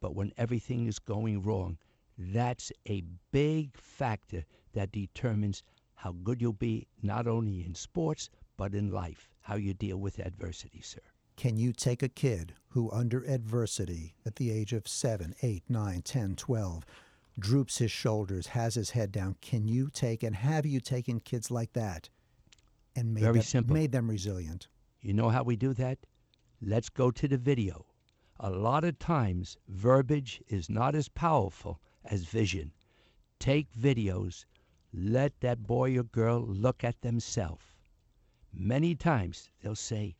but 0.00 0.14
when 0.14 0.32
everything 0.36 0.86
is 0.86 0.98
going 0.98 1.42
wrong. 1.42 1.78
That's 2.18 2.72
a 2.88 3.02
big 3.30 3.76
factor 3.76 4.44
that 4.72 4.92
determines 4.92 5.62
how 5.94 6.12
good 6.24 6.40
you'll 6.40 6.52
be, 6.52 6.86
not 7.02 7.26
only 7.26 7.64
in 7.64 7.74
sports, 7.74 8.30
but 8.56 8.74
in 8.74 8.90
life, 8.90 9.28
how 9.40 9.56
you 9.56 9.74
deal 9.74 9.98
with 9.98 10.18
adversity, 10.18 10.80
sir. 10.82 11.00
Can 11.36 11.56
you 11.56 11.72
take 11.72 12.02
a 12.02 12.08
kid 12.08 12.54
who, 12.68 12.90
under 12.90 13.24
adversity, 13.24 14.14
at 14.26 14.36
the 14.36 14.50
age 14.50 14.72
of 14.72 14.86
7, 14.86 15.34
8, 15.42 15.62
9, 15.68 16.02
10, 16.02 16.36
12, 16.36 16.84
droops 17.38 17.78
his 17.78 17.90
shoulders, 17.90 18.48
has 18.48 18.74
his 18.74 18.90
head 18.90 19.12
down? 19.12 19.36
Can 19.40 19.68
you 19.68 19.88
take 19.90 20.22
and 20.22 20.34
have 20.36 20.66
you 20.66 20.80
taken 20.80 21.20
kids 21.20 21.50
like 21.50 21.72
that 21.74 22.08
and 22.96 23.14
made, 23.14 23.22
Very 23.22 23.34
them, 23.34 23.42
simple. 23.42 23.74
made 23.74 23.92
them 23.92 24.10
resilient? 24.10 24.68
You 25.00 25.14
know 25.14 25.28
how 25.30 25.42
we 25.42 25.56
do 25.56 25.72
that? 25.74 25.98
Let's 26.60 26.88
go 26.88 27.10
to 27.10 27.28
the 27.28 27.38
video. 27.38 27.86
A 28.38 28.50
lot 28.50 28.84
of 28.84 28.98
times, 28.98 29.56
verbiage 29.68 30.42
is 30.48 30.68
not 30.68 30.94
as 30.94 31.08
powerful 31.08 31.80
as 32.04 32.24
vision. 32.24 32.72
Take 33.38 33.72
videos, 33.72 34.44
let 34.92 35.38
that 35.40 35.66
boy 35.66 35.98
or 35.98 36.02
girl 36.02 36.40
look 36.40 36.82
at 36.84 37.00
themselves. 37.00 37.64
Many 38.52 38.94
times 38.94 39.50
they'll 39.60 39.74
say, 39.74 40.16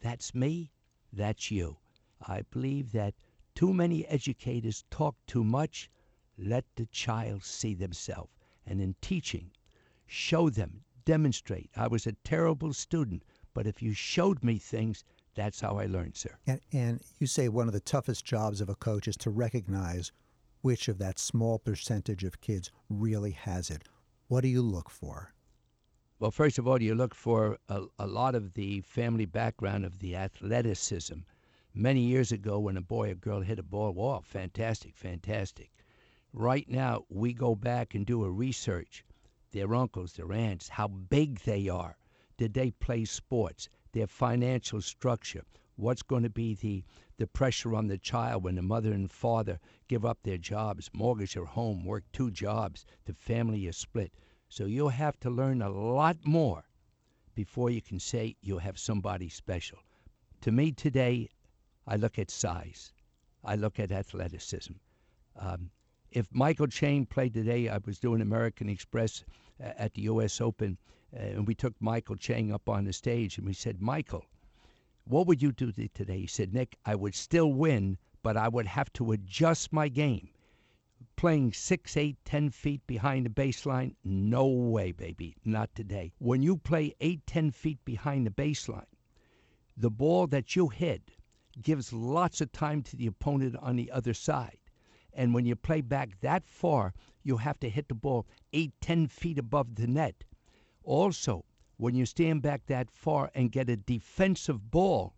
That's 0.00 0.34
me, 0.34 0.72
that's 1.12 1.50
you. 1.50 1.78
I 2.26 2.42
believe 2.50 2.92
that 2.92 3.14
too 3.54 3.72
many 3.72 4.06
educators 4.06 4.84
talk 4.90 5.16
too 5.26 5.44
much. 5.44 5.90
Let 6.42 6.64
the 6.76 6.86
child 6.86 7.44
see 7.44 7.74
themselves. 7.74 8.32
And 8.66 8.80
in 8.80 8.94
teaching, 9.02 9.50
show 10.06 10.48
them, 10.48 10.84
demonstrate. 11.04 11.70
I 11.76 11.86
was 11.86 12.06
a 12.06 12.12
terrible 12.24 12.72
student, 12.72 13.24
but 13.52 13.66
if 13.66 13.82
you 13.82 13.92
showed 13.92 14.42
me 14.42 14.58
things, 14.58 15.04
that's 15.34 15.60
how 15.60 15.78
I 15.78 15.86
learned, 15.86 16.16
sir. 16.16 16.38
And, 16.46 16.60
and 16.72 17.00
you 17.18 17.26
say 17.26 17.48
one 17.48 17.66
of 17.66 17.72
the 17.72 17.80
toughest 17.80 18.24
jobs 18.24 18.60
of 18.60 18.68
a 18.68 18.74
coach 18.74 19.06
is 19.06 19.16
to 19.18 19.30
recognize 19.30 20.12
which 20.62 20.88
of 20.88 20.98
that 20.98 21.18
small 21.18 21.58
percentage 21.58 22.24
of 22.24 22.40
kids 22.40 22.70
really 22.88 23.32
has 23.32 23.70
it. 23.70 23.84
What 24.28 24.40
do 24.42 24.48
you 24.48 24.62
look 24.62 24.90
for? 24.90 25.34
Well, 26.18 26.30
first 26.30 26.58
of 26.58 26.68
all, 26.68 26.82
you 26.82 26.94
look 26.94 27.14
for 27.14 27.58
a, 27.68 27.84
a 27.98 28.06
lot 28.06 28.34
of 28.34 28.54
the 28.54 28.80
family 28.82 29.24
background 29.24 29.84
of 29.84 29.98
the 29.98 30.16
athleticism. 30.16 31.20
Many 31.72 32.00
years 32.00 32.32
ago, 32.32 32.58
when 32.58 32.76
a 32.76 32.82
boy 32.82 33.10
or 33.10 33.14
girl 33.14 33.40
hit 33.40 33.58
a 33.58 33.62
ball, 33.62 33.92
wow, 33.92 34.20
fantastic, 34.22 34.96
fantastic. 34.96 35.70
Right 36.32 36.68
now, 36.68 37.06
we 37.08 37.32
go 37.32 37.56
back 37.56 37.94
and 37.94 38.06
do 38.06 38.24
a 38.24 38.30
research. 38.30 39.04
Their 39.50 39.74
uncles, 39.74 40.12
their 40.12 40.32
aunts, 40.32 40.68
how 40.68 40.86
big 40.86 41.40
they 41.40 41.68
are. 41.68 41.96
Did 42.36 42.54
they 42.54 42.70
play 42.70 43.04
sports? 43.04 43.68
Their 43.92 44.06
financial 44.06 44.80
structure. 44.80 45.42
What's 45.74 46.02
going 46.02 46.22
to 46.22 46.30
be 46.30 46.54
the, 46.54 46.84
the 47.16 47.26
pressure 47.26 47.74
on 47.74 47.88
the 47.88 47.98
child 47.98 48.44
when 48.44 48.54
the 48.54 48.62
mother 48.62 48.92
and 48.92 49.10
father 49.10 49.58
give 49.88 50.04
up 50.04 50.22
their 50.22 50.38
jobs, 50.38 50.88
mortgage 50.92 51.34
their 51.34 51.46
home, 51.46 51.84
work 51.84 52.04
two 52.12 52.30
jobs, 52.30 52.86
the 53.06 53.14
family 53.14 53.66
is 53.66 53.76
split. 53.76 54.12
So 54.48 54.66
you'll 54.66 54.90
have 54.90 55.18
to 55.20 55.30
learn 55.30 55.62
a 55.62 55.68
lot 55.68 56.18
more 56.24 56.62
before 57.34 57.70
you 57.70 57.82
can 57.82 57.98
say 57.98 58.36
you 58.40 58.58
have 58.58 58.78
somebody 58.78 59.28
special. 59.28 59.78
To 60.42 60.52
me 60.52 60.70
today, 60.70 61.28
I 61.88 61.96
look 61.96 62.20
at 62.20 62.30
size. 62.30 62.92
I 63.42 63.56
look 63.56 63.80
at 63.80 63.90
athleticism. 63.90 64.74
Um, 65.34 65.70
if 66.12 66.26
Michael 66.32 66.66
Chang 66.66 67.06
played 67.06 67.34
today, 67.34 67.68
I 67.68 67.78
was 67.84 68.00
doing 68.00 68.20
American 68.20 68.68
Express 68.68 69.24
uh, 69.62 69.70
at 69.78 69.94
the 69.94 70.02
U.S. 70.02 70.40
Open, 70.40 70.76
uh, 71.16 71.20
and 71.20 71.46
we 71.46 71.54
took 71.54 71.74
Michael 71.80 72.16
Chang 72.16 72.52
up 72.52 72.68
on 72.68 72.84
the 72.84 72.92
stage, 72.92 73.38
and 73.38 73.46
we 73.46 73.52
said, 73.52 73.80
Michael, 73.80 74.24
what 75.04 75.26
would 75.26 75.40
you 75.40 75.52
do 75.52 75.70
today? 75.72 76.20
He 76.20 76.26
said, 76.26 76.52
Nick, 76.52 76.76
I 76.84 76.94
would 76.96 77.14
still 77.14 77.52
win, 77.52 77.96
but 78.22 78.36
I 78.36 78.48
would 78.48 78.66
have 78.66 78.92
to 78.94 79.12
adjust 79.12 79.72
my 79.72 79.88
game. 79.88 80.30
Playing 81.16 81.52
six, 81.52 81.96
eight, 81.96 82.16
ten 82.24 82.50
feet 82.50 82.86
behind 82.86 83.26
the 83.26 83.30
baseline? 83.30 83.94
No 84.04 84.46
way, 84.46 84.92
baby. 84.92 85.36
Not 85.44 85.74
today. 85.74 86.12
When 86.18 86.42
you 86.42 86.56
play 86.56 86.94
eight, 87.00 87.26
ten 87.26 87.50
feet 87.50 87.84
behind 87.84 88.26
the 88.26 88.30
baseline, 88.30 88.86
the 89.76 89.90
ball 89.90 90.26
that 90.28 90.56
you 90.56 90.68
hit 90.68 91.12
gives 91.60 91.92
lots 91.92 92.40
of 92.40 92.52
time 92.52 92.82
to 92.82 92.96
the 92.96 93.06
opponent 93.06 93.56
on 93.60 93.76
the 93.76 93.90
other 93.90 94.14
side. 94.14 94.59
And 95.12 95.34
when 95.34 95.46
you 95.46 95.56
play 95.56 95.80
back 95.80 96.20
that 96.20 96.46
far, 96.46 96.94
you 97.22 97.38
have 97.38 97.58
to 97.60 97.68
hit 97.68 97.88
the 97.88 97.94
ball 97.94 98.26
eight, 98.52 98.72
ten 98.80 99.06
feet 99.06 99.38
above 99.38 99.74
the 99.74 99.86
net. 99.86 100.24
Also, 100.84 101.44
when 101.76 101.94
you 101.94 102.06
stand 102.06 102.42
back 102.42 102.66
that 102.66 102.90
far 102.90 103.30
and 103.34 103.52
get 103.52 103.70
a 103.70 103.76
defensive 103.76 104.70
ball, 104.70 105.14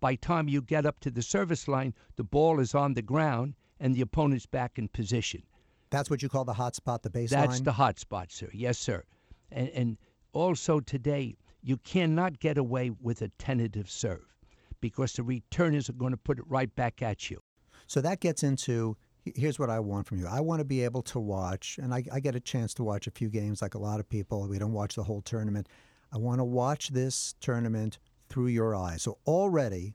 by 0.00 0.14
time 0.14 0.48
you 0.48 0.62
get 0.62 0.86
up 0.86 1.00
to 1.00 1.10
the 1.10 1.22
service 1.22 1.68
line, 1.68 1.94
the 2.16 2.24
ball 2.24 2.60
is 2.60 2.74
on 2.74 2.94
the 2.94 3.02
ground 3.02 3.54
and 3.80 3.94
the 3.94 4.00
opponent's 4.02 4.46
back 4.46 4.78
in 4.78 4.88
position. 4.88 5.42
That's 5.90 6.10
what 6.10 6.22
you 6.22 6.28
call 6.28 6.44
the 6.44 6.52
hot 6.52 6.74
spot, 6.74 7.02
the 7.02 7.10
baseline? 7.10 7.30
That's 7.30 7.60
the 7.60 7.72
hot 7.72 7.98
spot, 7.98 8.32
sir. 8.32 8.50
Yes, 8.52 8.78
sir. 8.78 9.04
And, 9.50 9.68
and 9.70 9.98
also 10.32 10.80
today, 10.80 11.36
you 11.62 11.76
cannot 11.78 12.38
get 12.40 12.58
away 12.58 12.90
with 13.00 13.22
a 13.22 13.28
tentative 13.38 13.90
serve 13.90 14.34
because 14.80 15.14
the 15.14 15.22
returners 15.22 15.88
are 15.88 15.94
going 15.94 16.12
to 16.12 16.16
put 16.16 16.38
it 16.38 16.44
right 16.48 16.74
back 16.74 17.02
at 17.02 17.30
you. 17.30 17.40
So 17.86 18.00
that 18.00 18.20
gets 18.20 18.42
into 18.42 18.96
here's 19.34 19.58
what 19.58 19.70
I 19.70 19.80
want 19.80 20.06
from 20.06 20.18
you. 20.18 20.26
I 20.26 20.40
want 20.40 20.60
to 20.60 20.64
be 20.64 20.84
able 20.84 21.02
to 21.02 21.18
watch, 21.18 21.78
and 21.82 21.92
I, 21.92 22.04
I, 22.12 22.20
get 22.20 22.34
a 22.34 22.40
chance 22.40 22.74
to 22.74 22.84
watch 22.84 23.06
a 23.06 23.10
few 23.10 23.28
games 23.28 23.62
like 23.62 23.74
a 23.74 23.78
lot 23.78 24.00
of 24.00 24.08
people. 24.08 24.46
We 24.48 24.58
don't 24.58 24.72
watch 24.72 24.94
the 24.94 25.02
whole 25.02 25.22
tournament. 25.22 25.68
I 26.12 26.18
want 26.18 26.40
to 26.40 26.44
watch 26.44 26.88
this 26.88 27.34
tournament 27.40 27.98
through 28.28 28.48
your 28.48 28.74
eyes. 28.74 29.02
So 29.02 29.18
already, 29.26 29.94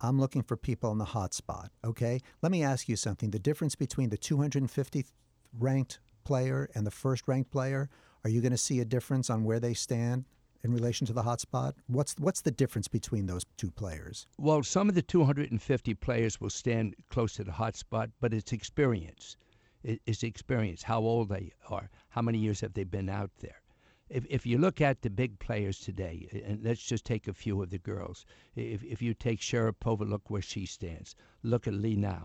I'm 0.00 0.18
looking 0.18 0.42
for 0.42 0.56
people 0.56 0.92
in 0.92 0.98
the 0.98 1.04
hot 1.04 1.34
spot. 1.34 1.70
Okay, 1.84 2.20
let 2.42 2.52
me 2.52 2.62
ask 2.62 2.88
you 2.88 2.96
something. 2.96 3.30
The 3.30 3.38
difference 3.38 3.74
between 3.74 4.10
the 4.10 4.18
250th 4.18 5.12
ranked 5.58 5.98
player 6.24 6.68
and 6.74 6.86
the 6.86 6.90
first 6.90 7.26
ranked 7.26 7.50
player. 7.50 7.88
Are 8.22 8.30
you 8.30 8.40
going 8.40 8.52
to 8.52 8.58
see 8.58 8.80
a 8.80 8.84
difference 8.84 9.30
on 9.30 9.44
where 9.44 9.60
they 9.60 9.74
stand 9.74 10.24
in 10.62 10.72
relation 10.72 11.06
to 11.06 11.12
the 11.12 11.22
hotspot? 11.22 11.74
What's 11.86 12.14
what's 12.18 12.42
the 12.42 12.50
difference 12.50 12.88
between 12.88 13.26
those 13.26 13.44
two 13.56 13.70
players? 13.70 14.26
Well, 14.38 14.62
some 14.62 14.88
of 14.88 14.94
the 14.94 15.02
250 15.02 15.94
players 15.94 16.40
will 16.40 16.50
stand 16.50 16.94
close 17.08 17.34
to 17.34 17.44
the 17.44 17.52
hotspot, 17.52 18.12
but 18.20 18.34
it's 18.34 18.52
experience. 18.52 19.36
It's 19.82 20.22
experience. 20.22 20.82
How 20.82 21.00
old 21.00 21.30
they 21.30 21.52
are. 21.68 21.88
How 22.10 22.20
many 22.20 22.38
years 22.38 22.60
have 22.60 22.74
they 22.74 22.84
been 22.84 23.08
out 23.08 23.30
there? 23.40 23.62
If, 24.10 24.26
if 24.28 24.44
you 24.44 24.58
look 24.58 24.80
at 24.80 25.00
the 25.00 25.08
big 25.08 25.38
players 25.38 25.78
today, 25.78 26.28
and 26.44 26.62
let's 26.62 26.82
just 26.82 27.06
take 27.06 27.28
a 27.28 27.32
few 27.32 27.62
of 27.62 27.70
the 27.70 27.78
girls. 27.78 28.26
If, 28.56 28.82
if 28.82 29.00
you 29.00 29.14
take 29.14 29.40
Sharapova, 29.40 30.06
look 30.06 30.28
where 30.28 30.42
she 30.42 30.66
stands. 30.66 31.14
Look 31.42 31.66
at 31.66 31.74
Li 31.74 31.96
Na. 31.96 32.18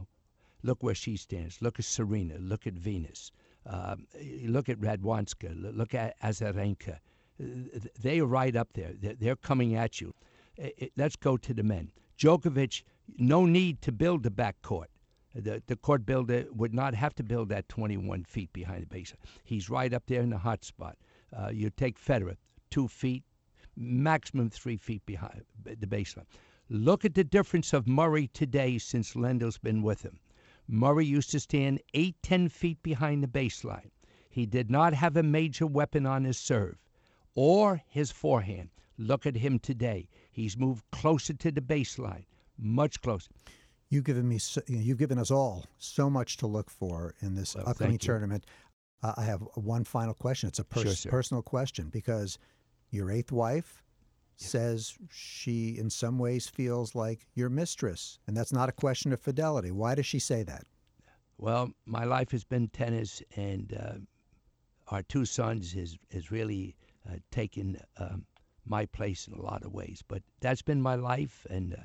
Look 0.63 0.84
where 0.84 0.95
she 0.95 1.15
stands. 1.15 1.62
Look 1.62 1.80
at 1.80 1.86
Serena. 1.86 2.38
Look 2.39 2.67
at 2.67 2.74
Venus. 2.74 3.32
Um, 3.67 4.08
look 4.43 4.67
at 4.67 4.80
Radwanska. 4.80 5.54
Look 5.56 5.93
at 5.93 6.19
Azarenka 6.21 7.00
they 7.38 8.19
are 8.19 8.26
right 8.26 8.56
up 8.56 8.74
there. 8.74 8.93
They're 8.93 9.36
coming 9.36 9.76
at 9.76 10.00
you. 10.00 10.13
Let's 10.95 11.15
go 11.15 11.38
to 11.38 11.54
the 11.54 11.63
men. 11.63 11.91
Djokovic, 12.17 12.84
no 13.17 13.45
need 13.45 13.82
to 13.82 13.91
build 13.91 14.24
the 14.24 14.32
backcourt. 14.32 14.88
The, 15.34 15.62
the 15.67 15.76
court 15.76 16.06
builder 16.06 16.45
would 16.52 16.74
not 16.74 16.95
have 16.95 17.13
to 17.15 17.24
build 17.24 17.50
that 17.50 17.67
21 17.67 18.24
feet 18.24 18.54
behind 18.54 18.88
the 18.88 18.95
baseline. 18.95 19.19
He's 19.43 19.69
right 19.69 19.93
up 19.93 20.04
there 20.08 20.21
in 20.21 20.30
the 20.30 20.38
hot 20.38 20.63
spot. 20.63 20.98
Uh, 21.38 21.50
you 21.50 21.69
take 21.69 22.00
Federer, 22.00 22.38
two 22.69 22.88
feet, 22.88 23.24
maximum 23.76 24.50
three 24.50 24.78
feet 24.78 25.06
behind 25.06 25.43
the 25.65 25.88
baseline. 25.88 26.26
Look 26.69 27.04
at 27.04 27.15
the 27.15 27.26
difference 27.26 27.74
of 27.74 27.86
Murray 27.86 28.28
today 28.28 28.78
since 28.78 29.13
Lendl's 29.13 29.58
been 29.58 29.82
with 29.82 30.04
him. 30.04 30.19
Murray 30.69 31.06
used 31.06 31.32
to 31.32 31.39
stand 31.41 31.82
eight, 31.93 32.15
ten 32.24 32.48
feet 32.48 32.82
behind 32.82 33.21
the 33.21 33.28
baseline. 33.28 33.91
He 34.30 34.45
did 34.45 34.71
not 34.71 34.93
have 34.93 35.17
a 35.17 35.24
major 35.24 35.67
weapon 35.67 36.06
on 36.06 36.24
his 36.24 36.38
serve 36.38 36.78
or 37.36 37.82
his 37.88 38.12
forehand. 38.12 38.69
Look 38.98 39.26
at 39.26 39.36
him 39.36 39.60
today. 39.60 40.10
He's 40.32 40.58
moved 40.58 40.84
closer 40.91 41.34
to 41.34 41.52
the 41.52 41.62
baseline, 41.62 42.26
much 42.58 43.02
closer. 43.02 43.30
You've 43.89 44.06
given 44.06 44.28
me, 44.28 44.39
so, 44.39 44.62
you've 44.67 44.98
given 44.98 45.19
us 45.19 45.32
all 45.32 45.65
so 45.78 46.10
much 46.10 46.38
to 46.38 46.48
look 46.48 46.69
for 46.69 47.13
in 47.21 47.36
this 47.36 47.56
well, 47.56 47.69
upcoming 47.69 47.98
tournament. 47.98 48.45
Uh, 49.04 49.13
I 49.17 49.24
have 49.24 49.41
one 49.56 49.84
final 49.84 50.13
question. 50.13 50.48
It's 50.48 50.60
a 50.60 50.63
pers- 50.63 51.02
sure, 51.02 51.12
personal 51.12 51.43
question 51.43 51.89
because 51.89 52.39
your 52.89 53.12
eighth 53.12 53.32
wife 53.32 53.84
says 54.38 54.98
she, 55.12 55.78
in 55.78 55.89
some 55.89 56.17
ways, 56.17 56.48
feels 56.48 56.95
like 56.95 57.28
your 57.36 57.50
mistress, 57.50 58.19
and 58.28 58.36
that's 58.36 58.52
not 58.52 58.69
a 58.69 58.74
question 58.74 59.13
of 59.13 59.19
fidelity. 59.19 59.71
Why 59.71 59.95
does 59.95 60.06
she 60.06 60.19
say 60.19 60.43
that? 60.43 60.65
Well, 61.38 61.71
my 61.86 62.06
life 62.06 62.32
has 62.32 62.43
been 62.43 62.69
tennis, 62.69 63.21
and 63.36 63.74
uh, 63.74 64.93
our 64.93 65.04
two 65.04 65.26
sons 65.26 65.76
is 65.76 65.98
is 66.12 66.32
really 66.32 66.76
uh, 67.09 67.17
taken 67.31 67.79
um, 67.97 68.25
my 68.65 68.85
place 68.85 69.27
in 69.27 69.33
a 69.33 69.41
lot 69.41 69.63
of 69.63 69.73
ways. 69.73 70.03
But 70.07 70.23
that's 70.39 70.61
been 70.61 70.81
my 70.81 70.95
life, 70.95 71.45
and 71.49 71.73
uh, 71.73 71.83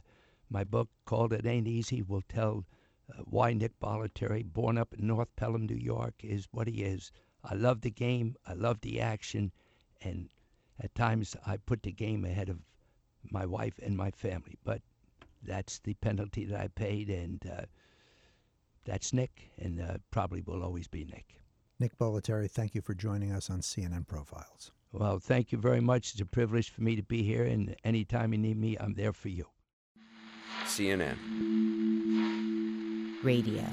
my 0.48 0.64
book 0.64 0.88
called 1.04 1.32
"It 1.32 1.46
Ain't 1.46 1.68
Easy" 1.68 2.02
will 2.02 2.22
tell 2.22 2.64
uh, 3.10 3.22
why 3.24 3.52
Nick 3.52 3.78
Bollettieri, 3.80 4.44
born 4.44 4.78
up 4.78 4.94
in 4.94 5.06
North 5.06 5.34
Pelham, 5.36 5.66
New 5.66 5.76
York, 5.76 6.14
is 6.22 6.48
what 6.52 6.68
he 6.68 6.82
is. 6.82 7.12
I 7.44 7.54
love 7.54 7.80
the 7.80 7.90
game. 7.90 8.36
I 8.46 8.54
love 8.54 8.80
the 8.80 9.00
action, 9.00 9.52
and 10.02 10.28
at 10.78 10.94
times 10.94 11.36
I 11.46 11.56
put 11.58 11.82
the 11.82 11.92
game 11.92 12.24
ahead 12.24 12.48
of 12.48 12.58
my 13.30 13.46
wife 13.46 13.78
and 13.82 13.96
my 13.96 14.10
family. 14.10 14.58
But 14.64 14.82
that's 15.42 15.78
the 15.80 15.94
penalty 15.94 16.44
that 16.46 16.60
I 16.60 16.68
paid, 16.68 17.10
and 17.10 17.44
uh, 17.46 17.64
that's 18.84 19.12
Nick, 19.12 19.50
and 19.58 19.80
uh, 19.80 19.98
probably 20.10 20.42
will 20.42 20.62
always 20.62 20.88
be 20.88 21.04
Nick. 21.04 21.40
Nick 21.78 21.96
Bollettieri, 21.98 22.50
thank 22.50 22.74
you 22.74 22.82
for 22.82 22.94
joining 22.94 23.32
us 23.32 23.48
on 23.48 23.60
CNN 23.60 24.06
Profiles. 24.06 24.72
Well, 24.92 25.18
thank 25.20 25.52
you 25.52 25.58
very 25.58 25.80
much. 25.80 26.12
It's 26.12 26.20
a 26.20 26.26
privilege 26.26 26.70
for 26.70 26.82
me 26.82 26.96
to 26.96 27.02
be 27.02 27.22
here, 27.22 27.44
and 27.44 27.76
anytime 27.84 28.32
you 28.32 28.38
need 28.38 28.56
me, 28.58 28.76
I'm 28.78 28.94
there 28.94 29.12
for 29.12 29.28
you. 29.28 29.46
CNN. 30.64 31.16
Radio. 33.22 33.64